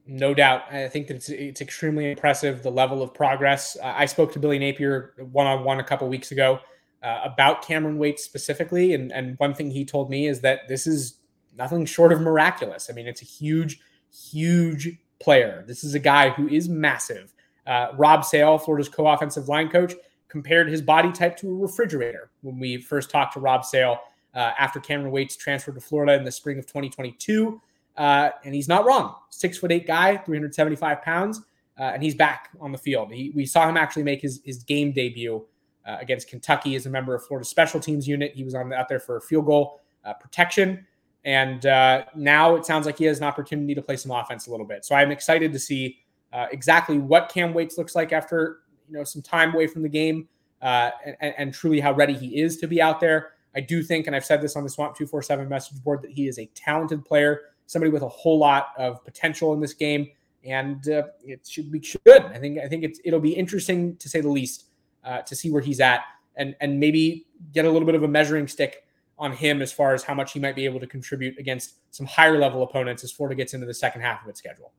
No 0.06 0.32
doubt. 0.32 0.72
I 0.72 0.88
think 0.88 1.08
that 1.08 1.16
it's, 1.16 1.28
it's 1.28 1.60
extremely 1.60 2.10
impressive 2.10 2.62
the 2.62 2.70
level 2.70 3.02
of 3.02 3.12
progress. 3.12 3.76
I 3.82 4.06
spoke 4.06 4.32
to 4.32 4.38
Billy 4.38 4.58
Napier 4.58 5.14
one 5.30 5.46
on 5.46 5.62
one 5.62 5.80
a 5.80 5.84
couple 5.84 6.08
weeks 6.08 6.32
ago 6.32 6.60
uh, 7.04 7.20
about 7.22 7.62
Cameron 7.62 7.98
Waites 7.98 8.24
specifically. 8.24 8.94
And, 8.94 9.12
and 9.12 9.38
one 9.38 9.54
thing 9.54 9.70
he 9.70 9.84
told 9.84 10.08
me 10.08 10.26
is 10.26 10.40
that 10.40 10.66
this 10.68 10.86
is 10.86 11.18
nothing 11.56 11.84
short 11.84 12.12
of 12.12 12.20
miraculous. 12.20 12.88
I 12.90 12.94
mean, 12.94 13.06
it's 13.06 13.20
a 13.20 13.26
huge, 13.26 13.78
huge 14.10 14.98
player. 15.20 15.64
This 15.68 15.84
is 15.84 15.94
a 15.94 15.98
guy 15.98 16.30
who 16.30 16.48
is 16.48 16.68
massive. 16.68 17.34
Uh, 17.66 17.88
Rob 17.96 18.24
Sale, 18.24 18.58
Florida's 18.58 18.88
co 18.88 19.06
offensive 19.06 19.48
line 19.48 19.68
coach, 19.68 19.92
compared 20.28 20.68
his 20.68 20.80
body 20.80 21.12
type 21.12 21.36
to 21.36 21.50
a 21.50 21.54
refrigerator 21.54 22.30
when 22.40 22.58
we 22.58 22.78
first 22.78 23.10
talked 23.10 23.34
to 23.34 23.40
Rob 23.40 23.64
Sale 23.64 23.98
uh, 24.34 24.52
after 24.58 24.80
Cameron 24.80 25.12
Waites 25.12 25.36
transferred 25.36 25.74
to 25.74 25.80
Florida 25.80 26.14
in 26.14 26.24
the 26.24 26.32
spring 26.32 26.58
of 26.58 26.66
2022. 26.66 27.60
Uh, 27.96 28.30
and 28.44 28.54
he's 28.54 28.66
not 28.66 28.84
wrong. 28.84 29.14
Six 29.30 29.58
foot 29.58 29.70
eight 29.70 29.86
guy, 29.86 30.16
375 30.16 31.02
pounds, 31.02 31.42
uh, 31.78 31.82
and 31.82 32.02
he's 32.02 32.14
back 32.14 32.48
on 32.60 32.72
the 32.72 32.78
field. 32.78 33.12
He, 33.12 33.30
we 33.34 33.46
saw 33.46 33.68
him 33.68 33.76
actually 33.76 34.02
make 34.02 34.22
his, 34.22 34.40
his 34.44 34.64
game 34.64 34.92
debut 34.92 35.44
uh, 35.86 35.96
against 36.00 36.28
Kentucky 36.28 36.76
as 36.76 36.86
a 36.86 36.90
member 36.90 37.14
of 37.14 37.24
Florida 37.24 37.46
special 37.46 37.80
teams 37.80 38.08
unit. 38.08 38.32
He 38.34 38.44
was 38.44 38.54
on 38.54 38.72
out 38.72 38.88
there 38.88 39.00
for 39.00 39.20
field 39.20 39.46
goal 39.46 39.80
uh, 40.04 40.14
protection. 40.14 40.86
And 41.24 41.64
uh, 41.66 42.04
now 42.14 42.54
it 42.54 42.66
sounds 42.66 42.86
like 42.86 42.98
he 42.98 43.04
has 43.04 43.18
an 43.18 43.24
opportunity 43.24 43.74
to 43.74 43.82
play 43.82 43.96
some 43.96 44.10
offense 44.10 44.46
a 44.46 44.50
little 44.50 44.66
bit. 44.66 44.84
So 44.84 44.94
I'm 44.94 45.10
excited 45.10 45.52
to 45.52 45.58
see 45.58 45.98
uh, 46.32 46.46
exactly 46.52 46.98
what 46.98 47.30
Cam 47.32 47.54
Waites 47.54 47.78
looks 47.78 47.94
like 47.94 48.12
after 48.12 48.60
you 48.88 48.94
know 48.94 49.04
some 49.04 49.22
time 49.22 49.54
away 49.54 49.66
from 49.66 49.82
the 49.82 49.88
game, 49.88 50.28
and, 50.60 51.34
and, 51.38 51.54
truly 51.54 51.80
how 51.80 51.92
ready 51.92 52.12
he 52.12 52.40
is 52.40 52.58
to 52.58 52.66
be 52.66 52.82
out 52.82 53.00
there. 53.00 53.32
I 53.56 53.60
do 53.60 53.82
think, 53.82 54.06
and 54.06 54.16
I've 54.16 54.24
said 54.24 54.42
this 54.42 54.56
on 54.56 54.64
the 54.64 54.68
Swamp 54.68 54.96
Two 54.96 55.06
Four 55.06 55.22
Seven 55.22 55.48
message 55.48 55.82
board, 55.82 56.02
that 56.02 56.10
he 56.10 56.28
is 56.28 56.38
a 56.38 56.46
talented 56.54 57.04
player, 57.04 57.40
somebody 57.66 57.90
with 57.90 58.02
a 58.02 58.08
whole 58.08 58.38
lot 58.38 58.68
of 58.76 59.02
potential 59.04 59.54
in 59.54 59.60
this 59.60 59.72
game, 59.72 60.08
and 60.44 60.88
uh, 60.88 61.04
it 61.24 61.46
should 61.46 61.70
be 61.70 61.78
good. 62.04 62.24
I 62.24 62.38
think 62.38 62.58
I 62.58 62.68
think 62.68 62.84
it's 62.84 63.00
it'll 63.04 63.20
be 63.20 63.32
interesting 63.32 63.96
to 63.96 64.08
say 64.08 64.20
the 64.20 64.28
least 64.28 64.64
uh, 65.04 65.22
to 65.22 65.36
see 65.36 65.50
where 65.50 65.62
he's 65.62 65.80
at, 65.80 66.02
and 66.36 66.54
and 66.60 66.78
maybe 66.78 67.26
get 67.52 67.64
a 67.64 67.70
little 67.70 67.86
bit 67.86 67.94
of 67.94 68.02
a 68.02 68.08
measuring 68.08 68.48
stick 68.48 68.84
on 69.18 69.32
him 69.32 69.62
as 69.62 69.72
far 69.72 69.94
as 69.94 70.02
how 70.02 70.14
much 70.14 70.32
he 70.32 70.40
might 70.40 70.56
be 70.56 70.64
able 70.64 70.80
to 70.80 70.86
contribute 70.86 71.38
against 71.38 71.76
some 71.94 72.06
higher 72.06 72.38
level 72.38 72.62
opponents 72.62 73.04
as 73.04 73.12
Florida 73.12 73.36
gets 73.36 73.54
into 73.54 73.66
the 73.66 73.74
second 73.74 74.00
half 74.00 74.22
of 74.22 74.28
its 74.28 74.38
schedule. 74.38 74.72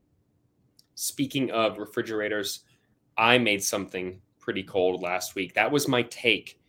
Speaking 0.96 1.52
of 1.52 1.78
refrigerators, 1.78 2.62
I 3.18 3.38
made 3.38 3.64
something 3.64 4.22
pretty 4.40 4.64
cold 4.64 5.02
last 5.02 5.36
week. 5.36 5.54
That 5.54 5.72
was 5.72 5.88
my 5.88 6.04
take 6.04 6.60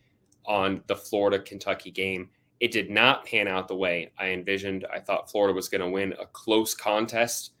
on 0.45 0.81
the 0.87 0.95
Florida 0.95 1.39
Kentucky 1.39 1.91
game. 1.91 2.29
It 2.59 2.71
did 2.71 2.89
not 2.89 3.25
pan 3.25 3.47
out 3.47 3.67
the 3.67 3.75
way 3.75 4.11
I 4.17 4.29
envisioned. 4.29 4.85
I 4.91 4.99
thought 4.99 5.29
Florida 5.29 5.53
was 5.53 5.69
going 5.69 5.81
to 5.81 5.89
win 5.89 6.13
a 6.19 6.25
close 6.25 6.73
contest. 6.73 7.51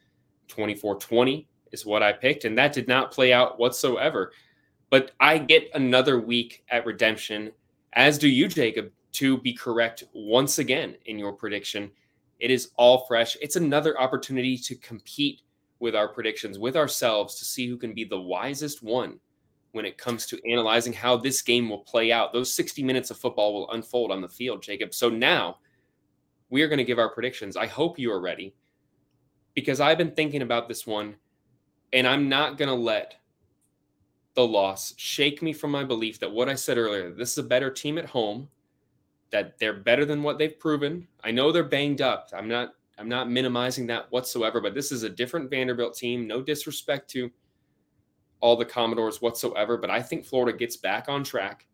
24 0.47 0.95
20 0.95 1.47
is 1.73 1.85
what 1.85 2.01
I 2.01 2.13
picked, 2.13 2.45
and 2.45 2.57
that 2.57 2.73
did 2.73 2.87
not 2.87 3.11
play 3.11 3.33
out 3.33 3.59
whatsoever. 3.59 4.31
But 4.89 5.11
I 5.19 5.37
get 5.37 5.69
another 5.73 6.19
week 6.19 6.63
at 6.69 6.85
redemption, 6.85 7.51
as 7.93 8.17
do 8.17 8.29
you, 8.29 8.47
Jacob, 8.47 8.91
to 9.13 9.37
be 9.39 9.53
correct 9.53 10.03
once 10.13 10.59
again 10.59 10.95
in 11.05 11.17
your 11.17 11.33
prediction. 11.33 11.91
It 12.39 12.51
is 12.51 12.71
all 12.77 13.05
fresh. 13.07 13.35
It's 13.41 13.55
another 13.55 13.99
opportunity 13.99 14.57
to 14.57 14.75
compete 14.75 15.41
with 15.79 15.95
our 15.95 16.07
predictions, 16.07 16.59
with 16.59 16.75
ourselves, 16.75 17.35
to 17.35 17.45
see 17.45 17.67
who 17.67 17.77
can 17.77 17.93
be 17.93 18.03
the 18.03 18.19
wisest 18.19 18.83
one 18.83 19.19
when 19.71 19.85
it 19.85 19.97
comes 19.97 20.25
to 20.27 20.51
analyzing 20.51 20.93
how 20.93 21.17
this 21.17 21.41
game 21.41 21.69
will 21.69 21.79
play 21.79 22.11
out. 22.11 22.33
Those 22.33 22.53
60 22.55 22.83
minutes 22.83 23.11
of 23.11 23.17
football 23.17 23.53
will 23.53 23.71
unfold 23.71 24.11
on 24.11 24.21
the 24.21 24.29
field, 24.29 24.61
Jacob. 24.61 24.93
So 24.93 25.09
now 25.09 25.57
we 26.49 26.61
are 26.61 26.67
going 26.67 26.77
to 26.77 26.83
give 26.83 26.99
our 26.99 27.09
predictions. 27.09 27.57
I 27.57 27.67
hope 27.67 27.99
you 27.99 28.11
are 28.11 28.21
ready 28.21 28.55
because 29.53 29.79
I've 29.79 29.97
been 29.97 30.11
thinking 30.11 30.41
about 30.41 30.67
this 30.67 30.87
one 30.87 31.15
and 31.93 32.07
I'm 32.07 32.29
not 32.29 32.57
going 32.57 32.69
to 32.69 32.75
let 32.75 33.15
the 34.37 34.45
loss 34.45 34.93
shake 34.97 35.41
me 35.41 35.51
from 35.51 35.71
my 35.71 35.83
belief 35.83 36.19
that 36.19 36.31
what 36.31 36.47
I 36.47 36.53
said 36.53 36.77
earlier, 36.77 37.09
this 37.09 37.31
is 37.31 37.39
a 37.39 37.43
better 37.43 37.71
team 37.71 37.97
at 37.97 38.05
home 38.05 38.47
that 39.31 39.57
they're 39.57 39.73
better 39.73 40.05
than 40.05 40.21
what 40.21 40.37
they've 40.37 40.59
proven. 40.59 41.07
I 41.23 41.31
know 41.31 41.51
they're 41.51 41.63
banged 41.63 42.01
up. 42.01 42.29
I'm 42.31 42.47
not 42.47 42.75
I'm 42.99 43.09
not 43.09 43.31
minimizing 43.31 43.87
that 43.87 44.11
whatsoever, 44.11 44.61
but 44.61 44.75
this 44.75 44.91
is 44.91 45.01
a 45.01 45.09
different 45.09 45.49
Vanderbilt 45.49 45.95
team. 45.95 46.27
No 46.27 46.43
disrespect 46.43 47.09
to 47.11 47.31
all 48.39 48.55
the 48.55 48.63
Commodores 48.63 49.23
whatsoever, 49.23 49.75
but 49.75 49.89
I 49.89 50.03
think 50.03 50.23
Florida 50.23 50.55
gets 50.55 50.77
back 50.77 51.09
on 51.09 51.23
track, 51.23 51.65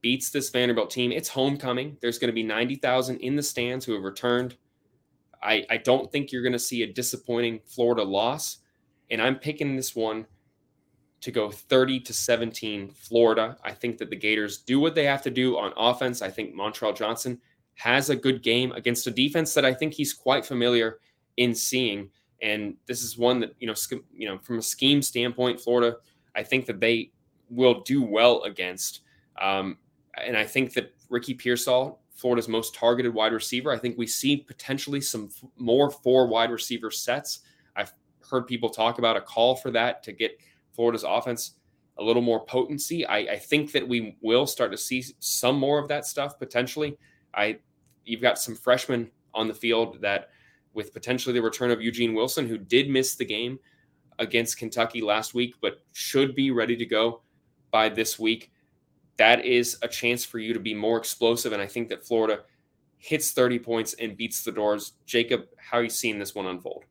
beats 0.00 0.30
this 0.30 0.48
Vanderbilt 0.48 0.88
team. 0.88 1.12
It's 1.12 1.28
homecoming. 1.28 1.98
There's 2.00 2.18
going 2.18 2.30
to 2.30 2.34
be 2.34 2.42
90,000 2.42 3.18
in 3.18 3.36
the 3.36 3.42
stands 3.42 3.84
who 3.84 3.92
have 3.92 4.04
returned. 4.04 4.56
I, 5.42 5.66
I 5.68 5.76
don't 5.76 6.10
think 6.10 6.32
you're 6.32 6.42
going 6.42 6.52
to 6.54 6.58
see 6.58 6.82
a 6.82 6.92
disappointing 6.92 7.60
Florida 7.66 8.02
loss. 8.02 8.58
And 9.10 9.20
I'm 9.20 9.36
picking 9.36 9.76
this 9.76 9.94
one 9.94 10.26
to 11.20 11.30
go 11.30 11.50
30 11.50 12.00
to 12.00 12.12
17 12.12 12.90
Florida. 12.90 13.56
I 13.64 13.72
think 13.72 13.98
that 13.98 14.10
the 14.10 14.16
Gators 14.16 14.58
do 14.58 14.78
what 14.78 14.94
they 14.94 15.04
have 15.04 15.22
to 15.22 15.30
do 15.30 15.58
on 15.58 15.72
offense. 15.76 16.22
I 16.22 16.30
think 16.30 16.54
Montrell 16.54 16.96
Johnson 16.96 17.40
has 17.74 18.10
a 18.10 18.16
good 18.16 18.42
game 18.42 18.72
against 18.72 19.06
a 19.06 19.10
defense 19.10 19.54
that 19.54 19.64
I 19.64 19.74
think 19.74 19.94
he's 19.94 20.12
quite 20.12 20.44
familiar 20.44 20.98
in 21.36 21.54
seeing. 21.54 22.10
And 22.40 22.76
this 22.86 23.02
is 23.02 23.18
one 23.18 23.40
that, 23.40 23.54
you 23.58 23.66
know, 23.66 23.74
you 24.12 24.28
know, 24.28 24.38
from 24.38 24.58
a 24.58 24.62
scheme 24.62 25.02
standpoint, 25.02 25.60
Florida, 25.60 25.96
I 26.36 26.42
think 26.42 26.66
that 26.66 26.80
they 26.80 27.10
will 27.50 27.80
do 27.82 28.02
well 28.02 28.42
against. 28.42 29.00
Um, 29.40 29.78
and 30.24 30.36
I 30.36 30.44
think 30.44 30.72
that 30.74 30.94
Ricky 31.08 31.34
Pearsall, 31.34 32.00
Florida's 32.14 32.48
most 32.48 32.74
targeted 32.74 33.14
wide 33.14 33.32
receiver, 33.32 33.72
I 33.72 33.78
think 33.78 33.96
we 33.96 34.06
see 34.06 34.36
potentially 34.36 35.00
some 35.00 35.30
f- 35.32 35.48
more 35.56 35.90
four 35.90 36.26
wide 36.26 36.50
receiver 36.50 36.90
sets. 36.90 37.40
I've 37.76 37.92
heard 38.28 38.46
people 38.46 38.70
talk 38.70 38.98
about 38.98 39.16
a 39.16 39.20
call 39.20 39.56
for 39.56 39.70
that 39.70 40.02
to 40.04 40.12
get 40.12 40.38
Florida's 40.78 41.04
offense 41.04 41.54
a 41.98 42.04
little 42.04 42.22
more 42.22 42.44
potency. 42.44 43.04
I, 43.04 43.18
I, 43.18 43.36
think 43.36 43.72
that 43.72 43.86
we 43.86 44.16
will 44.20 44.46
start 44.46 44.70
to 44.70 44.78
see 44.78 45.04
some 45.18 45.58
more 45.58 45.80
of 45.80 45.88
that 45.88 46.06
stuff 46.06 46.38
potentially. 46.38 46.96
I 47.34 47.58
you've 48.04 48.22
got 48.22 48.38
some 48.38 48.54
freshmen 48.54 49.10
on 49.34 49.48
the 49.48 49.54
field 49.54 50.00
that 50.02 50.28
with 50.74 50.92
potentially 50.92 51.32
the 51.32 51.42
return 51.42 51.72
of 51.72 51.82
Eugene 51.82 52.14
Wilson, 52.14 52.46
who 52.46 52.58
did 52.58 52.88
miss 52.88 53.16
the 53.16 53.24
game 53.24 53.58
against 54.20 54.56
Kentucky 54.56 55.00
last 55.02 55.34
week, 55.34 55.56
but 55.60 55.80
should 55.94 56.36
be 56.36 56.52
ready 56.52 56.76
to 56.76 56.86
go 56.86 57.22
by 57.72 57.88
this 57.88 58.16
week. 58.16 58.52
That 59.16 59.44
is 59.44 59.78
a 59.82 59.88
chance 59.88 60.24
for 60.24 60.38
you 60.38 60.54
to 60.54 60.60
be 60.60 60.74
more 60.74 60.96
explosive. 60.96 61.52
And 61.52 61.60
I 61.60 61.66
think 61.66 61.88
that 61.88 62.06
Florida 62.06 62.44
hits 62.98 63.32
30 63.32 63.58
points 63.58 63.94
and 63.94 64.16
beats 64.16 64.44
the 64.44 64.52
doors. 64.52 64.92
Jacob, 65.06 65.46
how 65.56 65.78
are 65.78 65.82
you 65.82 65.90
seeing 65.90 66.20
this 66.20 66.36
one 66.36 66.46
unfold? 66.46 66.84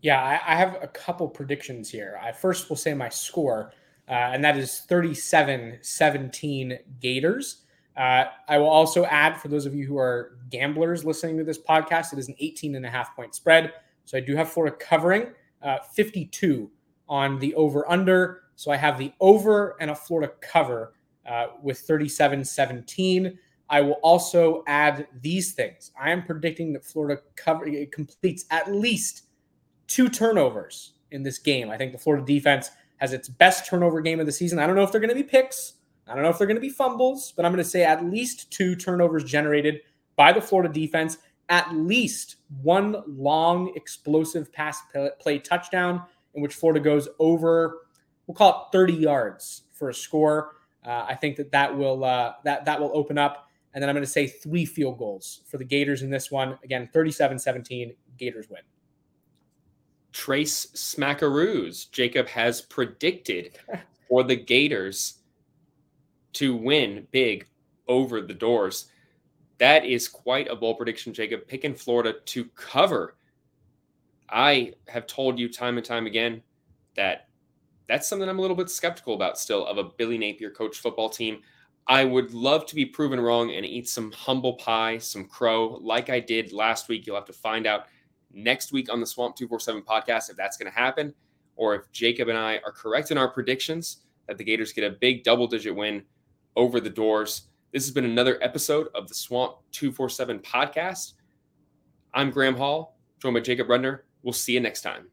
Yeah, 0.00 0.22
I, 0.22 0.52
I 0.52 0.56
have 0.56 0.78
a 0.80 0.86
couple 0.88 1.28
predictions 1.28 1.90
here. 1.90 2.18
I 2.22 2.32
first 2.32 2.68
will 2.68 2.76
say 2.76 2.94
my 2.94 3.08
score, 3.08 3.72
uh, 4.08 4.12
and 4.12 4.44
that 4.44 4.56
is 4.56 4.80
37 4.80 5.78
17 5.80 6.78
Gators. 7.00 7.62
Uh, 7.96 8.26
I 8.48 8.58
will 8.58 8.68
also 8.68 9.04
add 9.06 9.36
for 9.40 9.48
those 9.48 9.66
of 9.66 9.74
you 9.74 9.84
who 9.84 9.98
are 9.98 10.38
gamblers 10.50 11.04
listening 11.04 11.36
to 11.38 11.44
this 11.44 11.58
podcast, 11.58 12.12
it 12.12 12.18
is 12.20 12.28
an 12.28 12.36
18 12.38 12.76
and 12.76 12.86
a 12.86 12.90
half 12.90 13.14
point 13.16 13.34
spread. 13.34 13.72
So 14.04 14.16
I 14.16 14.20
do 14.20 14.36
have 14.36 14.50
Florida 14.50 14.76
covering 14.76 15.32
uh, 15.62 15.78
52 15.94 16.70
on 17.08 17.40
the 17.40 17.54
over 17.56 17.90
under. 17.90 18.42
So 18.54 18.70
I 18.70 18.76
have 18.76 18.98
the 18.98 19.12
over 19.20 19.76
and 19.80 19.90
a 19.90 19.94
Florida 19.96 20.32
cover 20.40 20.94
uh, 21.28 21.48
with 21.60 21.80
37 21.80 22.44
17. 22.44 23.36
I 23.68 23.80
will 23.80 23.98
also 24.02 24.62
add 24.66 25.08
these 25.20 25.52
things. 25.52 25.90
I 26.00 26.10
am 26.10 26.22
predicting 26.22 26.72
that 26.74 26.84
Florida 26.84 27.20
cover 27.36 27.66
completes 27.92 28.46
at 28.50 28.72
least 28.72 29.27
two 29.88 30.08
turnovers 30.08 30.92
in 31.10 31.22
this 31.22 31.38
game. 31.38 31.70
I 31.70 31.76
think 31.76 31.92
the 31.92 31.98
Florida 31.98 32.24
defense 32.24 32.70
has 32.98 33.12
its 33.12 33.28
best 33.28 33.66
turnover 33.66 34.00
game 34.00 34.20
of 34.20 34.26
the 34.26 34.32
season. 34.32 34.58
I 34.58 34.66
don't 34.66 34.76
know 34.76 34.82
if 34.82 34.92
they're 34.92 35.00
going 35.00 35.08
to 35.08 35.14
be 35.14 35.22
picks. 35.22 35.74
I 36.06 36.14
don't 36.14 36.22
know 36.22 36.30
if 36.30 36.38
they're 36.38 36.46
going 36.46 36.56
to 36.56 36.60
be 36.60 36.70
fumbles, 36.70 37.32
but 37.36 37.44
I'm 37.44 37.52
going 37.52 37.62
to 37.62 37.68
say 37.68 37.84
at 37.84 38.04
least 38.04 38.50
two 38.50 38.74
turnovers 38.76 39.24
generated 39.24 39.80
by 40.16 40.32
the 40.32 40.40
Florida 40.40 40.72
defense, 40.72 41.18
at 41.48 41.74
least 41.74 42.36
one 42.62 43.02
long, 43.06 43.72
explosive 43.76 44.52
pass 44.52 44.80
play 45.20 45.38
touchdown 45.38 46.02
in 46.34 46.42
which 46.42 46.54
Florida 46.54 46.80
goes 46.80 47.08
over, 47.18 47.82
we'll 48.26 48.34
call 48.34 48.68
it 48.68 48.72
30 48.72 48.92
yards 48.94 49.62
for 49.72 49.90
a 49.90 49.94
score. 49.94 50.56
Uh, 50.84 51.06
I 51.08 51.14
think 51.14 51.36
that 51.36 51.50
that 51.52 51.76
will 51.76 52.04
uh, 52.04 52.34
that 52.44 52.64
that 52.64 52.80
will 52.80 52.92
open 52.94 53.18
up, 53.18 53.48
and 53.74 53.82
then 53.82 53.88
I'm 53.88 53.94
going 53.94 54.04
to 54.04 54.10
say 54.10 54.26
three 54.26 54.64
field 54.64 54.98
goals 54.98 55.42
for 55.46 55.58
the 55.58 55.64
Gators 55.64 56.02
in 56.02 56.10
this 56.10 56.30
one. 56.30 56.56
Again, 56.62 56.88
37-17, 56.94 57.94
Gators 58.16 58.48
win. 58.48 58.60
Trace 60.18 60.66
Smackaroos. 60.74 61.88
Jacob 61.92 62.26
has 62.26 62.60
predicted 62.60 63.56
for 64.08 64.24
the 64.24 64.34
Gators 64.34 65.20
to 66.32 66.56
win 66.56 67.06
big 67.12 67.46
over 67.86 68.20
the 68.20 68.34
doors. 68.34 68.90
That 69.58 69.84
is 69.84 70.08
quite 70.08 70.48
a 70.48 70.56
bold 70.56 70.78
prediction, 70.78 71.14
Jacob. 71.14 71.46
Picking 71.46 71.72
Florida 71.72 72.14
to 72.24 72.46
cover. 72.56 73.14
I 74.28 74.72
have 74.88 75.06
told 75.06 75.38
you 75.38 75.48
time 75.48 75.76
and 75.76 75.86
time 75.86 76.06
again 76.06 76.42
that 76.96 77.28
that's 77.88 78.08
something 78.08 78.28
I'm 78.28 78.40
a 78.40 78.42
little 78.42 78.56
bit 78.56 78.70
skeptical 78.70 79.14
about 79.14 79.38
still 79.38 79.64
of 79.66 79.78
a 79.78 79.84
Billy 79.84 80.18
Napier 80.18 80.50
coach 80.50 80.78
football 80.78 81.10
team. 81.10 81.42
I 81.86 82.04
would 82.04 82.34
love 82.34 82.66
to 82.66 82.74
be 82.74 82.84
proven 82.84 83.20
wrong 83.20 83.52
and 83.52 83.64
eat 83.64 83.88
some 83.88 84.10
humble 84.10 84.54
pie, 84.54 84.98
some 84.98 85.26
crow, 85.26 85.78
like 85.80 86.10
I 86.10 86.18
did 86.18 86.52
last 86.52 86.88
week. 86.88 87.06
You'll 87.06 87.14
have 87.14 87.24
to 87.26 87.32
find 87.32 87.68
out 87.68 87.86
next 88.42 88.72
week 88.72 88.92
on 88.92 89.00
the 89.00 89.06
Swamp 89.06 89.36
247 89.36 89.82
podcast 89.82 90.30
if 90.30 90.36
that's 90.36 90.56
going 90.56 90.70
to 90.70 90.78
happen, 90.78 91.14
or 91.56 91.74
if 91.74 91.90
Jacob 91.92 92.28
and 92.28 92.38
I 92.38 92.60
are 92.64 92.72
correct 92.72 93.10
in 93.10 93.18
our 93.18 93.28
predictions 93.28 93.98
that 94.26 94.38
the 94.38 94.44
Gators 94.44 94.72
get 94.72 94.84
a 94.84 94.96
big 95.00 95.24
double 95.24 95.46
digit 95.46 95.74
win 95.74 96.02
over 96.56 96.80
the 96.80 96.90
doors. 96.90 97.48
This 97.72 97.84
has 97.84 97.92
been 97.92 98.04
another 98.04 98.38
episode 98.42 98.88
of 98.94 99.08
the 99.08 99.14
Swamp 99.14 99.56
247 99.72 100.38
podcast. 100.40 101.14
I'm 102.14 102.30
Graham 102.30 102.56
Hall, 102.56 102.98
joined 103.20 103.34
by 103.34 103.40
Jacob 103.40 103.68
Rudner. 103.68 104.00
We'll 104.22 104.32
see 104.32 104.54
you 104.54 104.60
next 104.60 104.82
time. 104.82 105.08